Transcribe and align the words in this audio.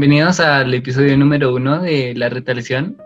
Bienvenidos 0.00 0.40
al 0.40 0.72
episodio 0.72 1.14
número 1.18 1.54
uno 1.54 1.82
de 1.82 2.14
La 2.14 2.30
Retaliación, 2.30 2.96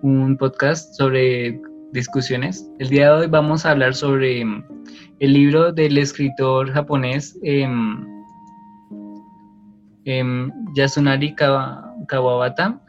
un 0.00 0.38
podcast 0.38 0.94
sobre 0.94 1.60
discusiones. 1.92 2.66
El 2.78 2.88
día 2.88 3.12
de 3.12 3.20
hoy 3.20 3.26
vamos 3.26 3.66
a 3.66 3.72
hablar 3.72 3.94
sobre 3.94 4.40
el 4.40 5.32
libro 5.34 5.70
del 5.70 5.98
escritor 5.98 6.72
japonés 6.72 7.38
em, 7.42 8.06
em, 10.06 10.50
Yasunari 10.74 11.34
Kawabata, 11.34 12.80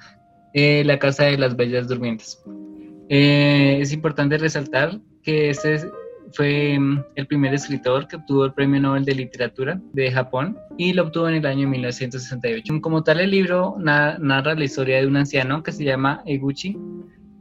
eh, 0.53 0.83
La 0.85 0.97
Casa 0.97 1.25
de 1.25 1.37
las 1.37 1.57
Bellas 1.57 1.89
Durmientes. 1.89 2.41
Eh, 3.09 3.79
es 3.81 3.91
importante 3.91 4.37
resaltar 4.37 4.97
que 5.23 5.49
este 5.49 5.91
fue 6.33 6.77
mm, 6.77 7.03
el 7.15 7.27
primer 7.27 7.53
escritor 7.53 8.07
que 8.07 8.17
obtuvo 8.17 8.45
el 8.45 8.53
Premio 8.53 8.79
Nobel 8.79 9.05
de 9.05 9.15
Literatura 9.15 9.79
de 9.93 10.11
Japón 10.11 10.57
y 10.77 10.93
lo 10.93 11.03
obtuvo 11.03 11.29
en 11.29 11.35
el 11.35 11.45
año 11.45 11.67
1968. 11.67 12.81
Como 12.81 13.03
tal, 13.03 13.19
el 13.19 13.31
libro 13.31 13.75
narra 13.79 14.55
la 14.55 14.63
historia 14.63 14.99
de 14.99 15.07
un 15.07 15.17
anciano 15.17 15.63
que 15.63 15.71
se 15.71 15.83
llama 15.83 16.21
Eguchi, 16.25 16.77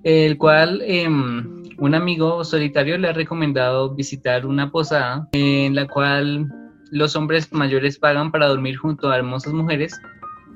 el 0.03 0.37
cual 0.39 0.83
em, 0.85 1.63
un 1.79 1.95
amigo 1.95 2.45
solitario 2.45 2.99
le 2.99 3.09
ha 3.09 3.13
recomendado 3.13 3.95
visitar 3.95 4.47
una 4.47 4.71
posada 4.71 5.29
en 5.33 5.75
la 5.75 5.87
cual 5.87 6.49
los 6.91 7.17
hombres 7.17 7.53
mayores 7.53 7.99
pagan 7.99 8.31
para 8.31 8.47
dormir 8.47 8.77
junto 8.77 9.11
a 9.11 9.17
hermosas 9.17 9.53
mujeres 9.53 9.99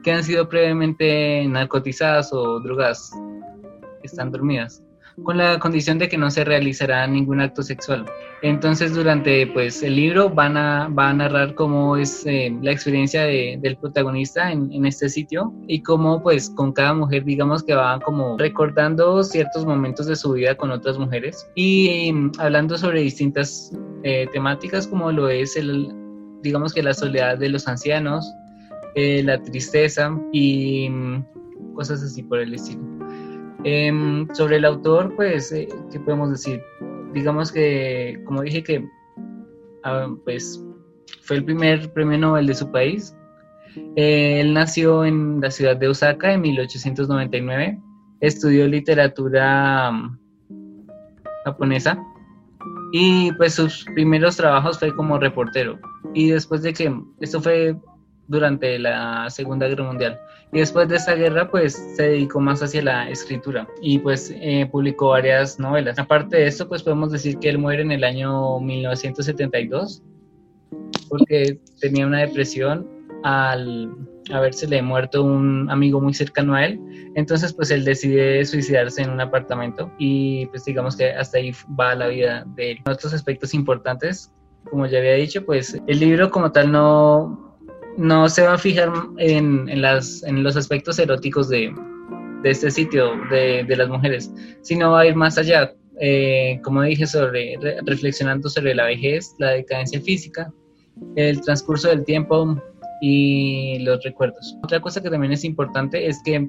que 0.05 0.13
han 0.13 0.23
sido 0.23 0.49
previamente 0.49 1.45
narcotizadas 1.49 2.33
o 2.33 2.61
drogadas, 2.61 3.11
están 4.03 4.31
dormidas 4.31 4.83
con 5.25 5.37
la 5.37 5.59
condición 5.59 5.99
de 5.99 6.09
que 6.09 6.17
no 6.17 6.31
se 6.31 6.45
realizará 6.45 7.07
ningún 7.07 7.41
acto 7.41 7.63
sexual. 7.63 8.07
Entonces 8.43 8.95
durante 8.95 9.47
pues 9.49 9.83
el 9.83 9.97
libro 9.97 10.31
van 10.31 10.57
a, 10.57 10.89
va 10.89 11.11
a 11.11 11.15
narrar 11.15 11.55
cómo 11.55 11.97
es 11.97 12.25
eh, 12.27 12.57
la 12.63 12.73
experiencia 12.73 13.25
del 13.25 13.77
protagonista 13.77 14.53
en, 14.53 14.87
este 14.87 15.09
sitio 15.09 15.53
y 15.67 15.83
cómo 15.83 16.23
pues 16.23 16.51
con 16.51 16.73
cada 16.73 16.95
mujer 16.95 17.25
digamos 17.25 17.63
que 17.63 17.75
va 17.75 17.99
como 18.01 18.39
recordando 18.39 19.23
ciertos 19.25 19.67
momentos 19.67 20.07
de 20.07 20.17
su 20.17 20.33
vida 20.33 20.55
con 20.55 20.71
otras 20.71 20.99
mujeres 20.99 21.47
y 21.55 22.09
em, 22.09 22.31
hablando 22.39 22.79
sobre 22.79 23.01
distintas 23.01 23.73
eh, 24.05 24.27
temáticas 24.33 24.87
como 24.87 25.11
lo 25.11 25.29
es 25.29 25.57
el 25.57 25.93
digamos 26.43 26.73
que 26.73 26.83
la 26.83 26.95
soledad 26.95 27.39
de 27.39 27.49
los 27.49 27.67
ancianos, 27.69 28.33
eh, 28.95 29.23
la 29.23 29.41
tristeza 29.43 30.17
y 30.33 30.87
em, 30.87 31.25
cosas 31.75 32.03
así 32.03 32.23
por 32.23 32.39
el 32.39 32.55
estilo. 32.55 32.98
Em, 33.65 34.29
sobre 34.35 34.57
el 34.57 34.65
autor, 34.65 35.15
pues, 35.17 35.53
eh, 35.53 35.69
¿qué 35.91 35.99
podemos 36.01 36.31
decir? 36.31 36.63
Digamos 37.13 37.51
que, 37.51 38.21
como 38.25 38.43
dije 38.43 38.63
que, 38.63 38.89
ah, 39.85 40.09
pues, 40.25 40.65
fue 41.23 41.37
el 41.37 41.45
primer 41.45 41.93
premio 41.93 42.19
Nobel 42.19 42.47
de 42.47 42.55
su 42.55 42.71
país. 42.71 43.15
Eh, 43.97 44.41
él 44.41 44.55
nació 44.55 45.05
en 45.05 45.41
la 45.41 45.51
ciudad 45.51 45.77
de 45.77 45.89
Osaka 45.89 46.33
en 46.33 46.43
1899. 46.43 47.79
Estudió 48.21 48.67
literatura 48.67 49.91
mm, 49.91 50.19
japonesa 51.45 51.99
y 52.93 53.33
pues 53.33 53.55
sus 53.55 53.85
primeros 53.95 54.37
trabajos 54.37 54.79
fue 54.79 54.95
como 54.95 55.19
reportero. 55.19 55.79
Y 56.15 56.31
después 56.31 56.63
de 56.63 56.73
que, 56.73 56.93
esto 57.21 57.41
fue 57.41 57.77
durante 58.29 58.79
la 58.79 59.29
Segunda 59.31 59.67
Guerra 59.67 59.85
Mundial. 59.85 60.21
Y 60.53 60.61
después 60.61 60.89
de 60.89 60.97
esta 60.97 61.15
guerra, 61.15 61.51
pues 61.51 61.75
se 61.97 62.05
dedicó 62.05 62.41
más 62.41 62.63
hacia 62.63 62.83
la 62.83 63.11
escritura 63.11 63.67
y 63.83 63.99
pues 63.99 64.33
eh, 64.35 64.67
publicó 64.71 65.09
varias 65.09 65.59
novelas. 65.59 65.99
Aparte 65.99 66.37
de 66.37 66.47
esto, 66.47 66.69
pues 66.69 66.83
podemos 66.83 67.11
decir 67.11 67.39
que 67.39 67.49
él 67.49 67.59
muere 67.59 67.83
en 67.83 67.93
el 67.93 68.05
año 68.05 68.61
1972 68.61 70.03
porque 71.09 71.59
tenía 71.81 72.07
una 72.07 72.21
depresión 72.21 72.87
al 73.25 73.91
habérsele 74.31 74.83
muerto 74.83 75.23
un 75.23 75.71
amigo 75.71 76.01
muy 76.01 76.15
cercano 76.15 76.55
a 76.55 76.67
él. 76.67 76.81
Entonces, 77.15 77.53
pues 77.53 77.71
él 77.71 77.85
decide 77.85 78.45
suicidarse 78.45 79.03
en 79.03 79.11
un 79.11 79.21
apartamento 79.21 79.91
y 79.99 80.47
pues 80.47 80.65
digamos 80.65 80.97
que 80.97 81.11
hasta 81.11 81.39
ahí 81.39 81.53
va 81.79 81.95
la 81.95 82.09
vida 82.09 82.45
de 82.55 82.73
él. 82.73 82.79
Otros 82.87 83.13
aspectos 83.15 83.55
importantes, 83.55 84.33
como 84.71 84.87
ya 84.87 84.99
había 84.99 85.15
dicho, 85.15 85.45
pues 85.45 85.81
el 85.87 86.01
libro 86.01 86.31
como 86.31 86.53
tal 86.53 86.71
no 86.71 87.48
no 87.99 88.29
se 88.29 88.43
va 88.43 88.55
a 88.55 88.59
fijar 88.59 88.91
en, 89.19 89.83
los 89.83 90.57
aspectos 90.57 90.99
eróticos 91.01 91.49
de, 91.49 91.75
este 92.45 92.71
sitio, 92.71 93.11
de, 93.29 93.77
las 93.77 93.89
mujeres, 93.89 94.33
sino 94.63 94.93
va 94.93 95.01
a 95.01 95.07
ir 95.07 95.17
más 95.17 95.37
allá, 95.37 95.75
eh, 96.01 96.61
como 96.63 96.83
dije, 96.83 97.07
sobre, 97.07 97.59
reflexionando 97.85 98.49
sobre 98.49 98.75
la 98.75 98.85
vejez, 98.85 99.35
la 99.39 99.51
decadencia 99.51 100.01
física, 100.01 100.51
el 101.17 101.41
transcurso 101.41 101.89
del 101.89 102.05
tiempo 102.05 102.57
y 103.01 103.81
los 103.81 104.03
recuerdos. 104.05 104.57
Otra 104.63 104.81
cosa 104.81 105.03
que 105.03 105.11
también 105.11 105.33
es 105.33 105.45
importante 105.45 106.07
es 106.07 106.23
que 106.25 106.49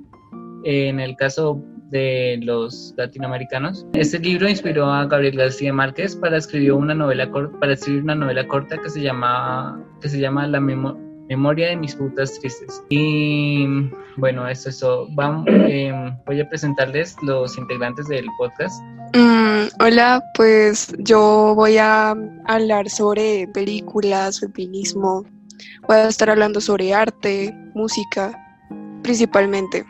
en 0.66 1.00
el 1.00 1.16
caso 1.16 1.60
de 1.90 2.40
los 2.44 2.94
latinoamericanos. 2.98 3.88
Este 3.94 4.20
libro 4.20 4.48
inspiró 4.48 4.86
a 4.92 5.08
Gabriel 5.08 5.38
García 5.38 5.74
Márquez 5.74 6.16
para 6.16 6.38
escribir 6.38 6.74
una 6.74 6.94
novela 6.94 7.32
para 7.60 7.74
escribir 7.74 8.04
una 8.04 8.14
novela 8.14 8.48
corta 8.48 8.78
que 8.78 8.92
se 8.92 9.02
llama 9.02 9.84
que 10.00 10.10
se 10.10 10.20
llama 10.20 10.46
La 10.46 10.60
memoria 10.60 11.09
Memoria 11.30 11.70
de 11.70 11.78
mis 11.78 11.96
putas 11.96 12.40
tristes. 12.40 12.84
Y 12.90 13.68
bueno, 14.18 14.48
eso, 14.48 14.70
eso. 14.70 15.08
Vamos, 15.12 15.46
em, 15.48 16.18
voy 16.26 16.42
a 16.42 16.50
presentarles 16.50 17.16
los 17.22 17.56
integrantes 17.56 18.08
del 18.08 18.26
podcast. 18.38 18.82
Mm, 19.14 19.68
hola, 19.80 20.24
pues 20.34 20.92
yo 20.98 21.54
voy 21.56 21.78
a 21.78 22.16
hablar 22.48 22.90
sobre 22.90 23.48
películas, 23.54 24.40
feminismo. 24.40 25.24
Voy 25.88 25.98
a 25.98 26.08
estar 26.08 26.32
hablando 26.32 26.60
sobre 26.62 26.94
arte, 26.96 27.54
música, 27.76 28.32
principalmente. 29.04 29.86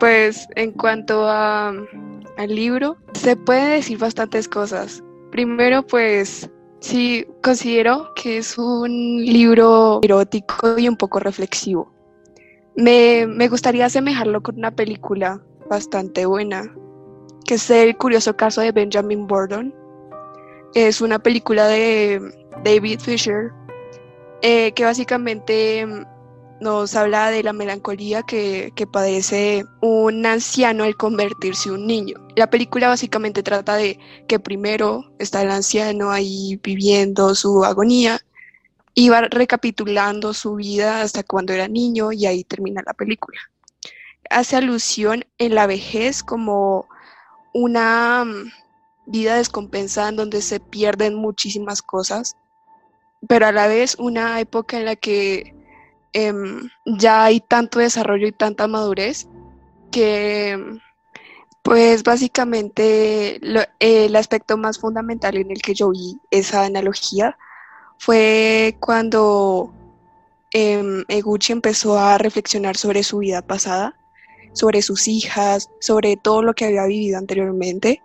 Pues 0.00 0.46
en 0.54 0.72
cuanto 0.72 1.26
a, 1.26 1.68
al 2.36 2.54
libro, 2.54 2.98
se 3.14 3.36
puede 3.36 3.76
decir 3.76 3.98
bastantes 3.98 4.48
cosas. 4.48 5.02
Primero, 5.30 5.82
pues 5.86 6.50
Sí, 6.84 7.26
considero 7.42 8.12
que 8.14 8.36
es 8.36 8.58
un 8.58 9.24
libro 9.24 10.00
erótico 10.02 10.78
y 10.78 10.86
un 10.86 10.98
poco 10.98 11.18
reflexivo. 11.18 11.90
Me, 12.76 13.48
gustaría 13.48 13.86
asemejarlo 13.86 14.42
con 14.42 14.58
una 14.58 14.70
película 14.70 15.40
bastante 15.70 16.26
buena, 16.26 16.70
que 17.46 17.54
es 17.54 17.70
El 17.70 17.96
curioso 17.96 18.36
caso 18.36 18.60
de 18.60 18.70
Benjamin 18.70 19.26
Borden. 19.26 19.74
Es 20.74 21.00
una 21.00 21.18
película 21.18 21.68
de 21.68 22.20
David 22.62 23.00
Fisher, 23.00 23.50
eh, 24.42 24.72
que 24.72 24.84
básicamente 24.84 25.86
nos 26.64 26.96
habla 26.96 27.30
de 27.30 27.42
la 27.42 27.52
melancolía 27.52 28.22
que, 28.22 28.72
padece 28.90 29.66
un 29.82 30.24
anciano 30.24 30.84
al 30.84 30.96
convertirse 30.96 31.68
en 31.68 31.74
un 31.74 31.86
niño. 31.86 32.26
La 32.36 32.48
película 32.48 32.88
básicamente 32.88 33.42
trata 33.42 33.76
de 33.76 33.98
que 34.26 34.40
primero 34.40 35.12
está 35.18 35.42
el 35.42 35.50
anciano 35.50 36.10
ahí 36.10 36.58
viviendo 36.62 37.34
su 37.34 37.64
agonía 37.64 38.18
y 38.94 39.10
va 39.10 39.20
recapitulando 39.22 40.32
su 40.32 40.54
vida 40.54 41.02
hasta 41.02 41.22
cuando 41.22 41.52
era 41.52 41.68
niño 41.68 42.12
y 42.12 42.24
ahí 42.24 42.44
termina 42.44 42.82
la 42.86 42.94
película. 42.94 43.38
Hace 44.30 44.56
alusión 44.56 45.26
en 45.36 45.54
la 45.54 45.66
vejez 45.66 46.22
como 46.22 46.88
una 47.52 48.24
mm, 48.24 48.50
vida 49.06 49.36
descompensada 49.36 50.08
en 50.08 50.16
donde 50.16 50.40
se 50.40 50.60
pierden 50.60 51.14
muchísimas 51.14 51.82
cosas, 51.82 52.36
pero 53.28 53.46
a 53.46 53.52
la 53.52 53.66
vez 53.66 53.96
una 53.98 54.40
época 54.40 54.78
en 54.78 54.86
la 54.86 54.96
que 54.96 55.53
Em, 56.16 56.70
ya 56.86 57.24
hay 57.24 57.40
tanto 57.40 57.80
desarrollo 57.80 58.28
y 58.28 58.32
tanta 58.32 58.68
madurez 58.68 59.26
que 59.90 60.78
pues 61.62 62.04
básicamente 62.04 63.40
el 63.80 64.16
aspecto 64.16 64.56
más 64.56 64.78
fundamental 64.78 65.36
en 65.36 65.50
el 65.50 65.60
que 65.60 65.74
yo 65.74 65.90
vi 65.90 66.18
esa 66.30 66.64
analogía 66.64 67.36
fue 67.98 68.76
cuando 68.78 69.72
eh, 70.52 71.04
Eguchi 71.08 71.52
empezó 71.52 71.98
a 71.98 72.16
reflexionar 72.18 72.76
sobre 72.76 73.02
su 73.02 73.18
vida 73.18 73.42
pasada, 73.42 73.96
sobre 74.52 74.82
sus 74.82 75.08
hijas, 75.08 75.68
sobre 75.80 76.16
todo 76.16 76.42
lo 76.42 76.54
que 76.54 76.66
había 76.66 76.86
vivido 76.86 77.18
anteriormente. 77.18 78.02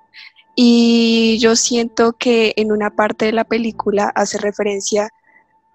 Y 0.56 1.38
yo 1.40 1.56
siento 1.56 2.14
que 2.14 2.54
en 2.56 2.72
una 2.72 2.90
parte 2.90 3.26
de 3.26 3.34
la 3.34 3.44
película 3.44 4.12
hace 4.16 4.40
referencia 4.40 5.10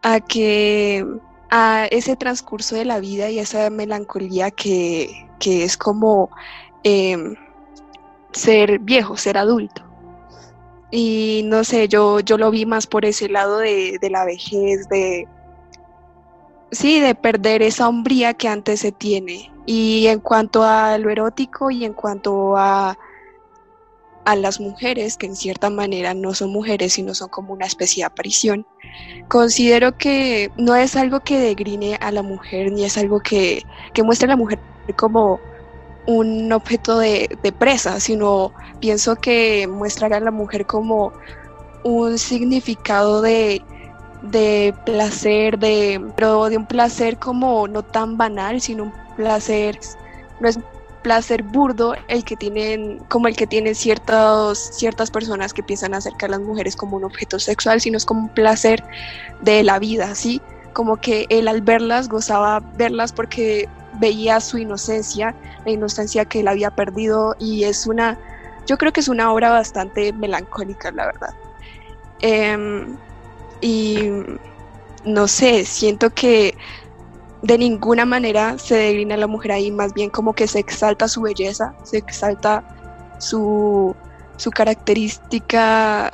a 0.02 0.20
que 0.20 1.06
a 1.50 1.87
ese 1.91 2.17
transcurso 2.17 2.76
de 2.76 2.85
la 2.85 3.00
vida 3.00 3.31
y 3.31 3.38
esa 3.38 3.70
melancolía 3.70 4.50
que, 4.50 5.29
es 5.41 5.76
como 5.76 6.31
em, 6.82 7.37
ser 8.32 8.79
viejo, 8.79 9.17
ser 9.17 9.38
adulto. 9.38 9.82
Y 10.91 11.43
no 11.46 11.64
sé, 11.64 11.88
yo, 11.88 12.20
yo 12.20 12.38
lo 12.38 12.50
vi 12.50 12.67
más 12.67 12.87
por 12.87 13.05
ese 13.05 13.29
lado 13.29 13.58
de, 13.58 13.99
la 14.11 14.25
vejez, 14.25 14.88
de, 14.88 15.26
sí, 16.70 17.00
de 17.00 17.14
perder 17.14 17.62
esa 17.62 17.88
hombría 17.88 18.35
que 18.35 18.49
antes 18.49 18.81
se 18.81 18.93
tiene. 18.93 19.50
Y 19.67 20.06
en 20.06 20.20
cuanto 20.20 20.62
a 20.62 20.97
lo 20.99 21.11
erótico 21.11 21.70
y 21.70 21.85
en 21.85 21.94
cuanto 21.94 22.56
a, 22.56 22.97
a 24.25 24.37
las 24.37 24.61
mujeres, 24.61 25.17
que 25.17 25.26
en 25.26 25.37
cierta 25.37 25.71
manera 25.71 26.15
no 26.15 26.35
son 26.35 26.50
mujeres, 26.50 26.94
sino 26.94 27.15
son 27.15 27.29
como 27.29 27.53
una 27.53 27.67
especie 27.67 28.03
de 28.03 28.06
aparición, 28.06 28.67
considero 29.29 29.97
que 29.97 30.50
no 30.56 30.75
es 30.75 30.97
algo 30.97 31.21
que 31.21 31.38
degrine 31.38 31.97
a 32.00 32.11
la 32.11 32.23
mujer, 32.23 32.73
ni 32.73 32.85
es 32.85 32.97
algo 32.97 33.21
que, 33.21 33.62
que 33.93 34.03
muestre 34.03 34.26
a 34.26 34.31
la 34.31 34.37
mujer 34.37 34.59
como 34.97 35.41
un 36.06 36.53
objeto 36.53 36.99
de, 36.99 37.29
presa, 37.59 38.00
sino 38.00 38.53
pienso 38.81 39.17
que 39.17 39.67
muestra 39.67 40.15
a 40.15 40.21
la 40.21 40.31
mujer 40.31 40.67
como 40.67 41.12
un 41.82 42.19
significado 42.19 43.23
de, 43.23 43.62
de 44.23 44.75
placer, 44.85 45.59
de, 45.59 46.00
pero 46.17 46.49
de 46.49 46.56
un 46.56 46.67
placer 46.67 47.19
como 47.19 47.69
no 47.69 47.82
tan 47.82 48.17
banal, 48.17 48.61
sino 48.61 48.85
un 48.85 48.93
placer, 49.17 49.79
placer 51.04 51.42
burdo 51.42 51.94
el 52.08 52.24
que 52.24 52.34
tienen, 52.34 52.98
como 53.08 53.28
el 53.28 53.36
que 53.36 53.46
tienen 53.46 53.74
ciertos, 53.74 54.58
ciertas 54.58 55.10
personas 55.10 55.52
que 55.52 55.62
piensan 55.62 55.94
acercar 55.94 56.30
a 56.30 56.38
las 56.38 56.40
mujeres 56.40 56.74
como 56.74 56.96
un 56.96 57.04
objeto 57.04 57.38
sexual, 57.38 57.80
sino 57.80 57.98
es 57.98 58.06
como 58.06 58.22
un 58.22 58.28
placer 58.30 58.82
de 59.42 59.62
la 59.62 59.78
vida, 59.78 60.14
¿sí? 60.14 60.40
Como 60.72 60.96
que 60.96 61.26
él 61.28 61.46
al 61.46 61.60
verlas 61.60 62.08
gozaba 62.08 62.60
verlas 62.76 63.12
porque 63.12 63.68
veía 64.00 64.40
su 64.40 64.56
inocencia, 64.58 65.34
la 65.66 65.72
inocencia 65.72 66.24
que 66.24 66.40
él 66.40 66.48
había 66.48 66.70
perdido 66.70 67.36
y 67.38 67.64
es 67.64 67.86
una, 67.86 68.18
yo 68.66 68.78
creo 68.78 68.90
que 68.90 69.00
es 69.00 69.08
una 69.08 69.30
obra 69.30 69.50
bastante 69.50 70.12
melancólica, 70.14 70.90
la 70.90 71.06
verdad. 71.06 71.34
Em, 72.22 72.96
y 73.60 74.08
no 75.04 75.28
sé, 75.28 75.66
siento 75.66 76.08
que 76.10 76.56
de 77.44 77.58
ninguna 77.58 78.06
manera 78.06 78.56
se 78.56 78.75
degrina 78.75 79.19
la 79.19 79.26
mujer 79.26 79.52
ahí, 79.52 79.70
más 79.70 79.93
bien 79.93 80.08
como 80.08 80.32
que 80.32 80.49
se 80.49 80.58
exalta 80.58 81.08
su 81.08 81.20
belleza, 81.20 81.75
se 81.82 81.99
exalta 81.99 82.64
su, 83.19 83.94
su 84.38 84.50
característica 84.50 86.11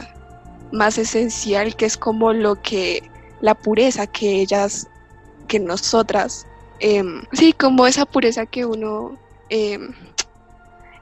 más 0.73 0.99
esencial, 0.99 1.77
que 1.77 1.87
es 1.87 1.97
como 1.97 2.32
lo 2.32 2.61
que 2.61 3.09
la 3.41 3.55
pureza 3.55 4.09
que 4.09 4.41
ellas, 4.41 4.88
que 5.47 5.61
nosotras, 5.61 6.49
em, 6.81 7.23
sí, 7.33 7.53
como 7.53 7.87
esa 7.87 8.06
pureza 8.06 8.44
que 8.47 8.67
uno 8.67 9.17
em, 9.50 9.94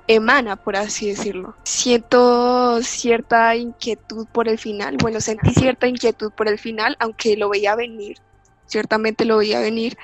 emana, 0.08 0.56
por 0.56 0.76
así 0.76 1.08
decirlo. 1.08 1.54
Siento 1.64 2.82
cierta 2.82 3.56
inquietud 3.56 4.26
por 4.30 4.46
el 4.46 4.58
final, 4.58 4.98
bueno, 5.00 5.22
sentí 5.22 5.54
cierta 5.54 5.88
inquietud 5.88 6.32
por 6.32 6.48
el 6.48 6.58
final, 6.58 6.96
aunque 7.00 7.34
lo 7.38 7.48
veía 7.48 7.74
venir 7.76 8.18
ciertamente 8.68 9.24
lo 9.24 9.38
veía 9.38 9.60
venir 9.60 9.98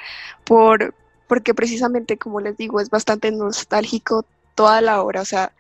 por, 0.45 0.95
porque 1.29 1.55
precisamente, 1.55 2.19
como 2.19 2.41
les 2.41 2.57
digo, 2.57 2.81
es 2.81 2.91
bastante 2.91 3.31
nostálgico 3.31 4.27
toda 4.55 4.81
la 4.81 5.03
obra, 5.03 5.21
o 5.21 5.25
sea, 5.25 5.53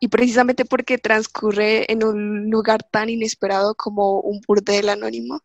y 0.00 0.08
precisamente 0.08 0.64
porque 0.64 0.98
transcurre 0.98 1.90
en 1.90 2.04
un 2.04 2.50
lugar 2.50 2.82
tan 2.82 3.08
inesperado 3.08 3.74
como 3.74 4.20
un 4.20 4.40
burdel 4.46 4.90
anónimo. 4.90 5.40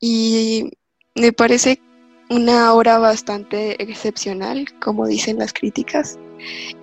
Y 0.00 0.70
me 1.14 1.32
parece 1.32 1.80
una 2.28 2.74
obra 2.74 2.98
bastante 2.98 3.80
excepcional, 3.82 4.66
como 4.80 5.06
dicen 5.06 5.38
las 5.38 5.52
críticas. 5.52 6.18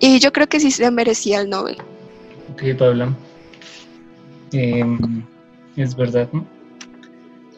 Y 0.00 0.18
yo 0.20 0.32
creo 0.32 0.48
que 0.48 0.60
sí 0.60 0.70
se 0.70 0.90
merecía 0.90 1.40
el 1.40 1.50
Nobel. 1.50 1.76
Ok, 2.52 2.62
Pablo. 2.78 3.14
Em, 4.52 5.24
es 5.76 5.94
verdad, 5.94 6.28
¿no? 6.32 6.46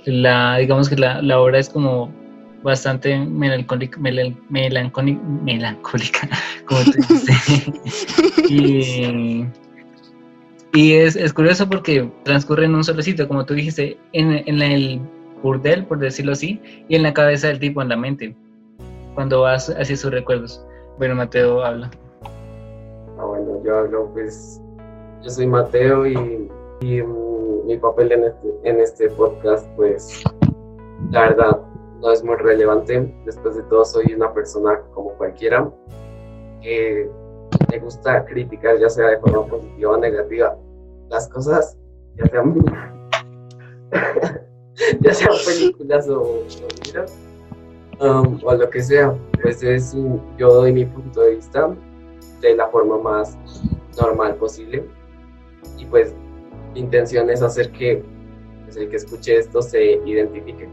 La, 0.06 0.58
digamos 0.58 0.88
que 0.88 0.96
la, 0.96 1.20
la 1.22 1.40
obra 1.40 1.58
es 1.58 1.68
como 1.68 2.12
bastante 2.62 3.18
melancólica, 3.18 3.98
melancólica, 4.00 6.28
como 6.66 6.80
tú 6.84 6.92
dices. 7.08 7.66
y, 8.48 9.46
y 10.72 10.92
es, 10.94 11.14
es, 11.14 11.32
curioso 11.32 11.68
porque 11.68 12.10
transcurre 12.24 12.64
en 12.64 12.74
un 12.74 12.82
solo 12.82 13.02
sitio, 13.02 13.28
como 13.28 13.44
tú 13.44 13.54
dijiste, 13.54 13.98
en, 14.12 14.42
en 14.46 14.62
el 14.62 15.00
burdel, 15.42 15.84
por 15.84 15.98
decirlo 15.98 16.32
así, 16.32 16.60
y 16.88 16.96
en 16.96 17.02
la 17.02 17.12
cabeza 17.12 17.48
del 17.48 17.58
tipo, 17.58 17.82
en 17.82 17.90
la 17.90 17.96
mente, 17.96 18.34
cuando 19.14 19.42
vas 19.42 19.68
hacia 19.68 19.96
sus 19.96 20.10
recuerdos. 20.10 20.64
Bueno, 20.98 21.14
Mateo 21.14 21.62
habla. 21.62 21.90
Ah, 23.18 23.26
bueno, 23.26 23.62
yo 23.62 23.76
hablo, 23.76 24.10
pues, 24.14 24.60
yo 25.22 25.28
soy 25.28 25.46
Mateo 25.46 26.06
y, 26.06 26.48
y 26.80 27.02
mi 27.64 27.76
papel 27.78 28.12
en 28.12 28.24
este, 28.24 28.54
en 28.64 28.80
este 28.80 29.10
podcast, 29.10 29.68
pues 29.76 30.22
la 31.10 31.28
verdad 31.28 31.60
no 32.00 32.12
es 32.12 32.22
muy 32.22 32.36
relevante. 32.36 33.14
Después 33.24 33.56
de 33.56 33.62
todo, 33.64 33.84
soy 33.84 34.12
una 34.14 34.32
persona 34.32 34.80
como 34.92 35.10
cualquiera 35.14 35.70
que 36.62 37.10
me 37.70 37.78
gusta 37.78 38.24
criticar, 38.26 38.78
ya 38.78 38.88
sea 38.88 39.08
de 39.08 39.18
forma 39.18 39.46
positiva 39.46 39.92
o 39.92 39.96
negativa, 39.96 40.56
las 41.08 41.28
cosas, 41.28 41.76
ya 42.16 42.26
sean, 42.26 42.54
ya 45.00 45.14
sean 45.14 45.34
películas 45.46 46.08
o, 46.08 46.22
o 48.00 48.06
um, 48.06 48.40
o 48.44 48.54
lo 48.54 48.70
que 48.70 48.82
sea. 48.82 49.14
Pues 49.42 49.62
es, 49.62 49.94
yo 50.38 50.48
doy 50.48 50.72
mi 50.72 50.84
punto 50.84 51.20
de 51.20 51.36
vista 51.36 51.74
de 52.40 52.56
la 52.56 52.68
forma 52.68 52.98
más 52.98 53.38
normal 54.00 54.34
posible. 54.36 54.84
Y 55.78 55.86
pues 55.86 56.14
mi 56.74 56.80
intención 56.80 57.30
es 57.30 57.40
hacer 57.40 57.70
que 57.70 58.02
pues, 58.64 58.76
el 58.76 58.90
que 58.90 58.96
escuche 58.96 59.38
esto 59.38 59.62
se 59.62 60.00
identifique. 60.04 60.68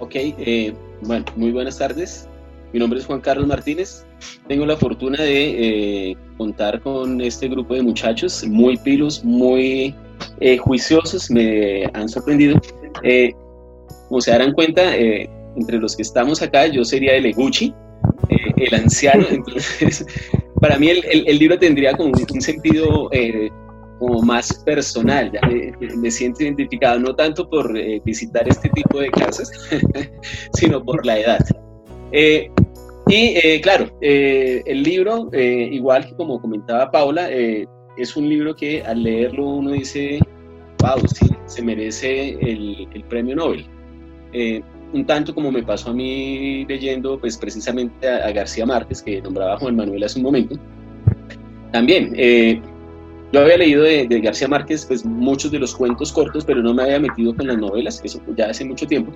Ok, 0.00 0.14
eh, 0.14 0.74
bueno, 1.02 1.24
muy 1.36 1.52
buenas 1.52 1.78
tardes. 1.78 2.28
Mi 2.72 2.80
nombre 2.80 2.98
es 2.98 3.06
Juan 3.06 3.20
Carlos 3.20 3.46
Martínez. 3.46 4.04
Tengo 4.48 4.66
la 4.66 4.76
fortuna 4.76 5.22
de 5.22 6.10
eh, 6.10 6.16
contar 6.36 6.80
con 6.80 7.20
este 7.20 7.48
grupo 7.48 7.74
de 7.74 7.82
muchachos 7.82 8.44
muy 8.46 8.76
pilos, 8.78 9.24
muy 9.24 9.94
eh, 10.40 10.56
juiciosos. 10.56 11.30
Me 11.30 11.84
han 11.94 12.08
sorprendido. 12.08 12.60
como 14.08 14.20
se 14.20 14.30
darán 14.32 14.52
cuenta, 14.52 14.96
entre 14.96 15.78
los 15.78 15.94
que 15.94 16.02
estamos 16.02 16.42
acá, 16.42 16.66
yo 16.66 16.84
sería 16.84 17.14
el 17.14 17.26
Eguchi, 17.26 17.74
el 18.56 18.74
anciano. 18.74 19.26
Entonces, 19.30 20.04
para 20.60 20.78
mí 20.78 20.88
el, 20.88 21.04
el, 21.26 21.38
libro 21.38 21.58
tendría 21.58 21.92
como 21.92 22.12
un 22.12 22.40
sentido 22.40 23.10
como 24.02 24.20
más 24.20 24.52
personal, 24.64 25.30
me, 25.96 26.10
siento 26.10 26.42
identificado 26.42 26.98
no 26.98 27.14
tanto 27.14 27.48
por 27.48 27.78
eh, 27.78 28.02
visitar 28.04 28.48
este 28.48 28.68
tipo 28.70 28.98
de 28.98 29.08
casas, 29.10 29.48
sino 30.54 30.82
por 30.82 31.06
la 31.06 31.20
edad. 31.20 31.38
Eh, 32.10 32.50
y 33.06 33.34
eh, 33.36 33.60
claro, 33.62 33.96
el 34.00 34.82
libro, 34.82 35.30
igual 35.32 36.04
que 36.04 36.16
como 36.16 36.40
comentaba 36.40 36.90
Paula, 36.90 37.30
es 37.30 38.16
un 38.16 38.28
libro 38.28 38.56
que 38.56 38.82
al 38.82 39.04
leerlo 39.04 39.46
uno 39.46 39.70
dice, 39.70 40.18
wow, 40.80 41.06
sí, 41.06 41.26
se 41.46 41.62
merece 41.62 42.30
el, 42.40 42.88
el 42.92 43.04
premio 43.04 43.36
Nobel. 43.36 43.64
un 44.92 45.06
tanto 45.06 45.32
como 45.32 45.52
me 45.52 45.62
pasó 45.62 45.90
a 45.90 45.94
mí 45.94 46.64
leyendo 46.66 47.20
pues 47.20 47.36
precisamente 47.38 48.08
a, 48.08 48.26
a 48.26 48.32
García 48.32 48.66
Márquez, 48.66 49.00
que 49.00 49.22
nombraba 49.22 49.58
Juan 49.58 49.76
Manuel 49.76 50.02
hace 50.02 50.18
un 50.18 50.24
momento. 50.24 50.56
También, 51.70 52.14
yo 53.32 53.40
había 53.40 53.56
leído 53.56 53.82
de, 53.82 54.06
García 54.20 54.46
Márquez 54.46 54.84
pues, 54.84 55.04
muchos 55.06 55.50
de 55.50 55.58
los 55.58 55.74
cuentos 55.74 56.12
cortos, 56.12 56.44
pero 56.44 56.62
no 56.62 56.74
me 56.74 56.82
había 56.82 57.00
metido 57.00 57.34
con 57.34 57.46
las 57.46 57.56
novelas, 57.56 58.00
eso 58.04 58.20
ya 58.36 58.50
hace 58.50 58.64
mucho 58.64 58.86
tiempo. 58.86 59.10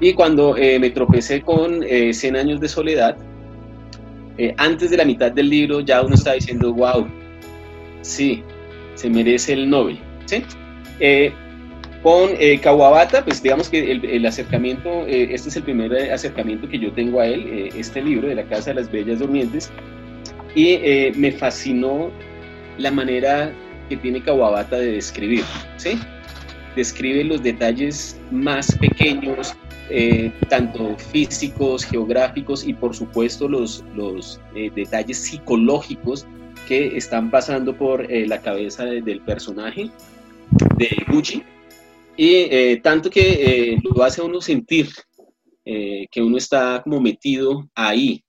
Y 0.00 0.12
cuando 0.12 0.56
eh, 0.56 0.78
me 0.80 0.90
tropecé 0.90 1.40
con 1.40 1.84
eh, 1.84 2.12
100 2.12 2.36
años 2.36 2.60
de 2.60 2.68
soledad, 2.68 3.16
eh, 4.38 4.54
antes 4.56 4.90
de 4.90 4.96
la 4.96 5.04
mitad 5.04 5.30
del 5.30 5.48
libro 5.48 5.80
ya 5.80 6.02
uno 6.02 6.16
está 6.16 6.32
diciendo, 6.32 6.72
wow, 6.74 7.06
sí, 8.00 8.42
se 8.94 9.08
merece 9.08 9.52
el 9.52 9.70
Nobel. 9.70 10.00
¿sí? 10.26 10.42
Eh, 10.98 11.32
con 12.02 12.30
Kawabata, 12.62 13.22
pues 13.24 13.42
digamos 13.42 13.68
que 13.68 13.92
el, 13.92 14.04
el 14.04 14.24
acercamiento, 14.24 15.06
este 15.06 15.50
es 15.50 15.56
el 15.56 15.62
primer 15.62 16.10
acercamiento 16.10 16.66
que 16.66 16.78
yo 16.78 16.90
tengo 16.92 17.20
a 17.20 17.26
él, 17.26 17.68
este 17.76 18.00
libro 18.00 18.26
de 18.26 18.36
la 18.36 18.44
Casa 18.44 18.70
de 18.70 18.80
las 18.80 18.90
Bellas 18.90 19.18
Durmientes, 19.18 19.70
y 20.54 20.78
me 21.14 21.30
fascinó 21.30 22.10
la 22.80 22.90
manera 22.90 23.52
que 23.88 23.96
tiene 23.96 24.22
Kawabata 24.22 24.78
de 24.78 24.92
describir, 24.92 25.44
¿sí? 25.76 25.98
Describe 26.76 27.24
los 27.24 27.42
detalles 27.42 28.18
más 28.30 28.76
pequeños, 28.78 29.54
eh, 29.90 30.32
tanto 30.48 30.96
físicos, 30.96 31.84
geográficos 31.84 32.66
y 32.66 32.72
por 32.72 32.94
supuesto 32.94 33.48
los, 33.48 33.84
los 33.96 34.40
eh, 34.54 34.70
detalles 34.74 35.18
psicológicos 35.18 36.26
que 36.68 36.96
están 36.96 37.30
pasando 37.30 37.76
por 37.76 38.10
eh, 38.10 38.26
la 38.26 38.40
cabeza 38.40 38.84
del 38.84 39.20
personaje 39.22 39.90
de 40.76 40.88
Gucci. 41.08 41.42
Y 42.16 42.76
tanto 42.80 43.08
que 43.08 43.78
lo 43.82 44.04
hace 44.04 44.20
uno 44.20 44.42
sentir 44.42 44.88
que 45.64 46.20
uno 46.22 46.36
está 46.36 46.82
como 46.82 47.00
metido 47.00 47.66
ahí, 47.74 48.22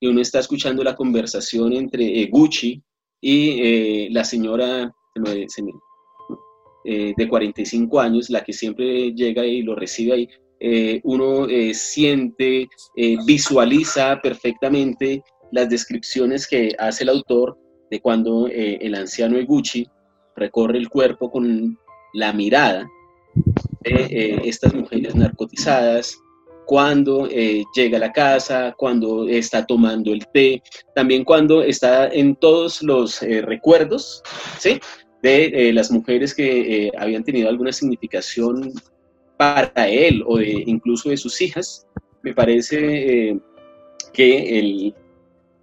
y 0.00 0.08
uno 0.08 0.20
está 0.20 0.40
escuchando 0.40 0.82
la 0.82 0.96
conversación 0.96 1.72
entre 1.74 2.26
Gucci 2.26 2.82
y 3.20 3.60
eh, 3.60 4.08
la 4.10 4.24
señora 4.24 4.94
eh, 6.84 7.14
de 7.16 7.28
45 7.28 8.00
años, 8.00 8.30
la 8.30 8.44
que 8.44 8.52
siempre 8.52 9.12
llega 9.12 9.44
y 9.44 9.62
lo 9.62 9.74
recibe 9.74 10.12
ahí, 10.12 10.28
eh, 10.60 11.00
uno 11.04 11.46
siente, 11.74 12.68
visualiza 13.26 14.20
perfectamente 14.22 15.22
las 15.52 15.68
descripciones 15.68 16.46
que 16.46 16.74
hace 16.78 17.04
el 17.04 17.10
autor 17.10 17.58
de 17.90 18.00
cuando 18.00 18.48
el 18.48 18.94
anciano 18.94 19.36
Eguchi 19.36 19.86
recorre 20.34 20.78
el 20.78 20.88
cuerpo 20.88 21.30
con 21.30 21.78
la 22.14 22.32
mirada, 22.32 22.88
de 23.82 24.40
estas 24.44 24.74
mujeres 24.74 25.14
narcotizadas, 25.14 26.18
cuando 26.66 27.28
llega 27.28 27.96
a 27.96 28.00
la 28.00 28.12
casa, 28.12 28.74
cuando 28.76 29.28
está 29.28 29.64
tomando 29.64 30.12
el 30.12 30.26
té, 30.28 30.62
también 30.94 31.24
cuando 31.24 31.62
está 31.62 32.08
en 32.08 32.36
todos 32.36 32.82
los 32.82 33.20
recuerdos, 33.22 34.22
¿sí? 34.58 34.80
de 35.22 35.72
las 35.72 35.90
mujeres 35.90 36.34
que 36.34 36.92
habían 36.98 37.24
tenido 37.24 37.48
alguna 37.48 37.72
significación 37.72 38.72
para 39.36 39.88
él 39.88 40.22
o 40.26 40.38
de 40.38 40.64
incluso 40.66 41.10
de 41.10 41.16
sus 41.16 41.40
hijas, 41.40 41.86
me 42.22 42.34
parece 42.34 43.38
que 44.12 44.92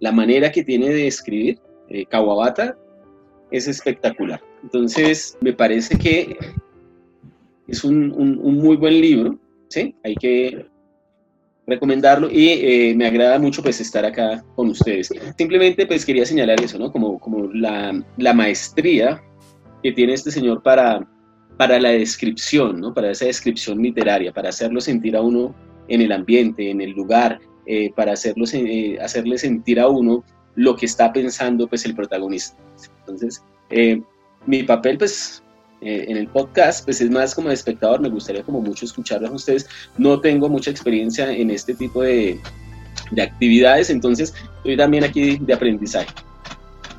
la 0.00 0.12
manera 0.12 0.50
que 0.50 0.64
tiene 0.64 0.88
de 0.90 1.06
escribir 1.06 1.58
Kawabata 2.08 2.76
es 3.50 3.68
espectacular. 3.68 4.42
Entonces, 4.62 5.36
me 5.40 5.52
parece 5.52 5.96
que 5.98 6.36
es 7.68 7.84
un, 7.84 8.08
muy 8.38 8.76
buen 8.76 9.00
libro, 9.00 9.38
¿sí? 9.68 9.94
Hay 10.02 10.14
que 10.16 10.66
recomendarlo 11.66 12.30
y 12.30 12.48
eh, 12.48 12.94
me 12.96 13.06
agrada 13.06 13.38
mucho 13.38 13.62
pues 13.62 13.80
estar 13.80 14.04
acá 14.04 14.44
con 14.54 14.68
ustedes. 14.68 15.10
Simplemente 15.38 15.86
pues 15.86 16.04
quería 16.04 16.26
señalar 16.26 16.60
eso, 16.62 16.78
¿no? 16.78 16.92
Como, 16.92 17.18
como 17.18 17.48
la, 17.52 18.04
maestría 18.34 19.22
que 19.82 19.92
tiene 19.92 20.14
este 20.14 20.30
señor 20.30 20.62
para, 20.62 21.06
para 21.56 21.78
la 21.78 21.90
descripción, 21.90 22.80
¿no? 22.80 22.92
Para 22.92 23.10
esa 23.10 23.26
descripción 23.26 23.82
literaria, 23.82 24.32
para 24.32 24.50
hacerlo 24.50 24.80
sentir 24.80 25.16
a 25.16 25.22
uno 25.22 25.54
en 25.88 26.00
el 26.00 26.12
ambiente, 26.12 26.70
en 26.70 26.80
el 26.80 26.90
lugar, 26.90 27.40
eh, 27.66 27.92
para 27.94 28.12
hacerlo, 28.12 28.44
eh, 28.52 28.98
hacerle 29.00 29.38
sentir 29.38 29.80
a 29.80 29.88
uno 29.88 30.24
lo 30.54 30.76
que 30.76 30.86
está 30.86 31.12
pensando 31.12 31.66
pues 31.66 31.84
el 31.84 31.94
protagonista. 31.94 32.56
Entonces, 33.00 33.42
eh, 33.70 34.02
mi 34.46 34.62
papel 34.62 34.98
pues 34.98 35.42
eh, 35.84 36.06
en 36.08 36.16
el 36.16 36.28
podcast 36.28 36.84
pues 36.84 37.00
es 37.00 37.10
más 37.10 37.34
como 37.34 37.48
de 37.48 37.54
espectador, 37.54 38.00
me 38.00 38.08
gustaría 38.08 38.42
como 38.42 38.60
mucho 38.60 38.84
escucharlos 38.84 39.30
a 39.30 39.34
ustedes. 39.34 39.68
No 39.98 40.20
tengo 40.20 40.48
mucha 40.48 40.70
experiencia 40.70 41.30
en 41.30 41.50
este 41.50 41.74
tipo 41.74 42.02
de, 42.02 42.40
de 43.10 43.22
actividades, 43.22 43.90
entonces 43.90 44.34
estoy 44.58 44.76
también 44.76 45.04
aquí 45.04 45.36
de 45.36 45.52
aprendizaje. 45.52 46.08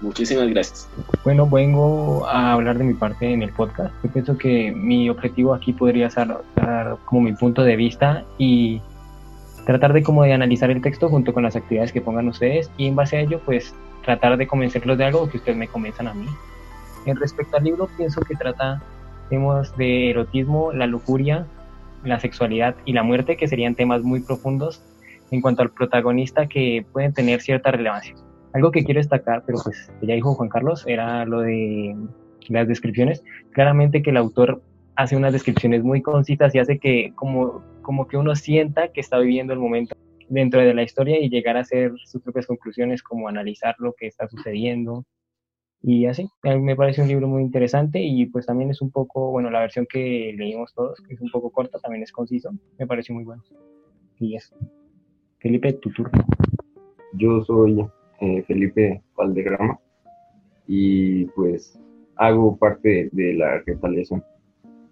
Muchísimas 0.01 0.48
gracias. 0.50 0.88
Bueno, 1.24 1.50
vengo 1.50 2.25
a 2.27 2.54
hablar 2.54 2.77
de 2.77 2.84
mi 2.84 2.94
parte 2.94 3.32
en 3.32 3.42
el 3.42 3.51
podcast. 3.51 3.94
Yo 4.04 4.12
pienso 4.12 4.38
que 4.38 4.72
mi 4.72 5.10
objetivo 5.10 5.54
aquí 5.54 5.74
podría 5.74 6.10
ser 6.10 6.27
dar 6.56 6.98
como 7.06 7.22
mi 7.22 7.34
punto 7.34 7.63
de 7.63 7.75
vista 7.75 8.24
y 8.38 8.82
tratar 9.65 9.94
de 9.94 10.04
como 10.04 10.24
de 10.24 10.34
analizar 10.34 10.70
el 10.70 10.82
texto 10.82 11.10
junto 11.10 11.34
con 11.34 11.44
las 11.44 11.56
actividades 11.56 11.92
que 11.92 12.01
pongan 12.01 12.27
ustedes 12.27 12.70
y 12.77 12.88
en 12.88 12.96
base 12.96 13.18
a 13.18 13.22
ello 13.22 13.42
pues 13.44 13.74
tratar 14.04 14.38
de 14.38 14.48
convencerlos 14.48 14.98
de 14.98 15.06
algo 15.06 15.27
que 15.30 15.38
ustedes 15.38 15.58
me 15.58 15.68
convenzan 15.68 16.08
a 16.08 16.13
mí. 16.13 16.27
En 17.06 17.16
respecto 17.18 17.58
al 17.58 17.64
libro 17.64 17.88
pienso 17.98 18.22
que 18.22 18.36
trata 18.36 18.82
temas 19.30 19.76
de 19.78 20.10
erotismo, 20.10 20.72
la 20.72 20.88
lujuria, 20.88 21.46
la 22.04 22.20
sexualidad 22.20 22.76
y 22.86 22.94
la 22.94 23.04
muerte 23.04 23.38
que 23.38 23.48
serían 23.48 23.76
temas 23.76 24.04
muy 24.04 24.22
profundos 24.22 24.84
en 25.32 25.42
cuanto 25.42 25.62
al 25.62 25.72
protagonista 25.72 26.48
que 26.48 26.86
pueden 26.92 27.14
tener 27.14 27.42
cierta 27.42 27.72
relevancia. 27.72 28.16
Algo 28.54 28.72
que 28.72 28.84
quiero 28.84 29.00
destacar, 29.00 29.44
pero 29.46 29.60
pues 29.64 29.92
ya 30.02 30.14
dijo 30.14 30.34
Juan 30.34 30.50
Carlos, 30.50 30.86
era 30.88 31.26
lo 31.26 31.42
de 31.42 31.96
las 32.48 32.68
descripciones. 32.68 33.24
Claramente 33.52 34.02
que 34.02 34.12
el 34.12 34.18
autor 34.18 34.62
hace 34.96 35.18
unas 35.18 35.34
descripciones 35.34 35.84
muy 35.84 36.02
concisas 36.02 36.54
y 36.56 36.60
hace 36.60 36.80
que 36.80 37.12
como 37.16 37.64
como 37.86 38.08
que 38.08 38.18
uno 38.18 38.36
sienta 38.36 38.88
que 38.88 39.00
está 39.00 39.20
viviendo 39.20 39.54
el 39.54 39.60
momento 39.60 39.96
dentro 40.28 40.60
de 40.60 40.74
la 40.74 40.82
historia 40.82 41.20
y 41.22 41.30
llegar 41.30 41.56
a 41.56 41.60
hacer 41.60 41.92
sus 42.04 42.20
propias 42.20 42.48
conclusiones, 42.48 43.04
como 43.04 43.28
analizar 43.28 43.76
lo 43.78 43.94
que 43.94 44.08
está 44.08 44.28
sucediendo. 44.28 45.06
Y 45.82 46.08
así, 46.08 46.27
me 46.44 46.75
parece 46.75 47.01
un 47.01 47.08
libro 47.08 47.27
muy 47.27 47.44
interesante 47.44 48.01
y 48.01 48.25
pues 48.25 48.48
también 48.48 48.72
es 48.72 48.82
un 48.82 48.89
poco, 48.89 49.32
bueno, 49.32 49.51
la 49.51 49.60
versión 49.60 49.86
que 49.86 50.34
leímos 50.36 50.74
todos, 50.74 51.00
que 51.01 51.13
es 51.13 51.22
un 51.22 51.29
poco 51.29 51.51
corta, 51.51 51.77
también 51.79 52.01
es 52.03 52.12
conciso, 52.12 52.51
me 52.79 52.88
pareció 52.88 53.13
muy 53.13 53.24
bueno. 53.24 53.44
Y 54.20 54.36
eso. 54.36 54.55
Felipe, 55.39 55.74
tu 55.74 55.91
turno. 55.91 56.25
Yo 57.13 57.44
soy 57.44 57.86
eh, 58.20 58.44
Felipe 58.48 59.03
Valdegrama 59.15 59.79
y 60.67 61.25
pues 61.25 61.79
hago 62.15 62.58
parte 62.58 63.10
de 63.12 63.34
la 63.34 63.60
retaliación. 63.60 64.24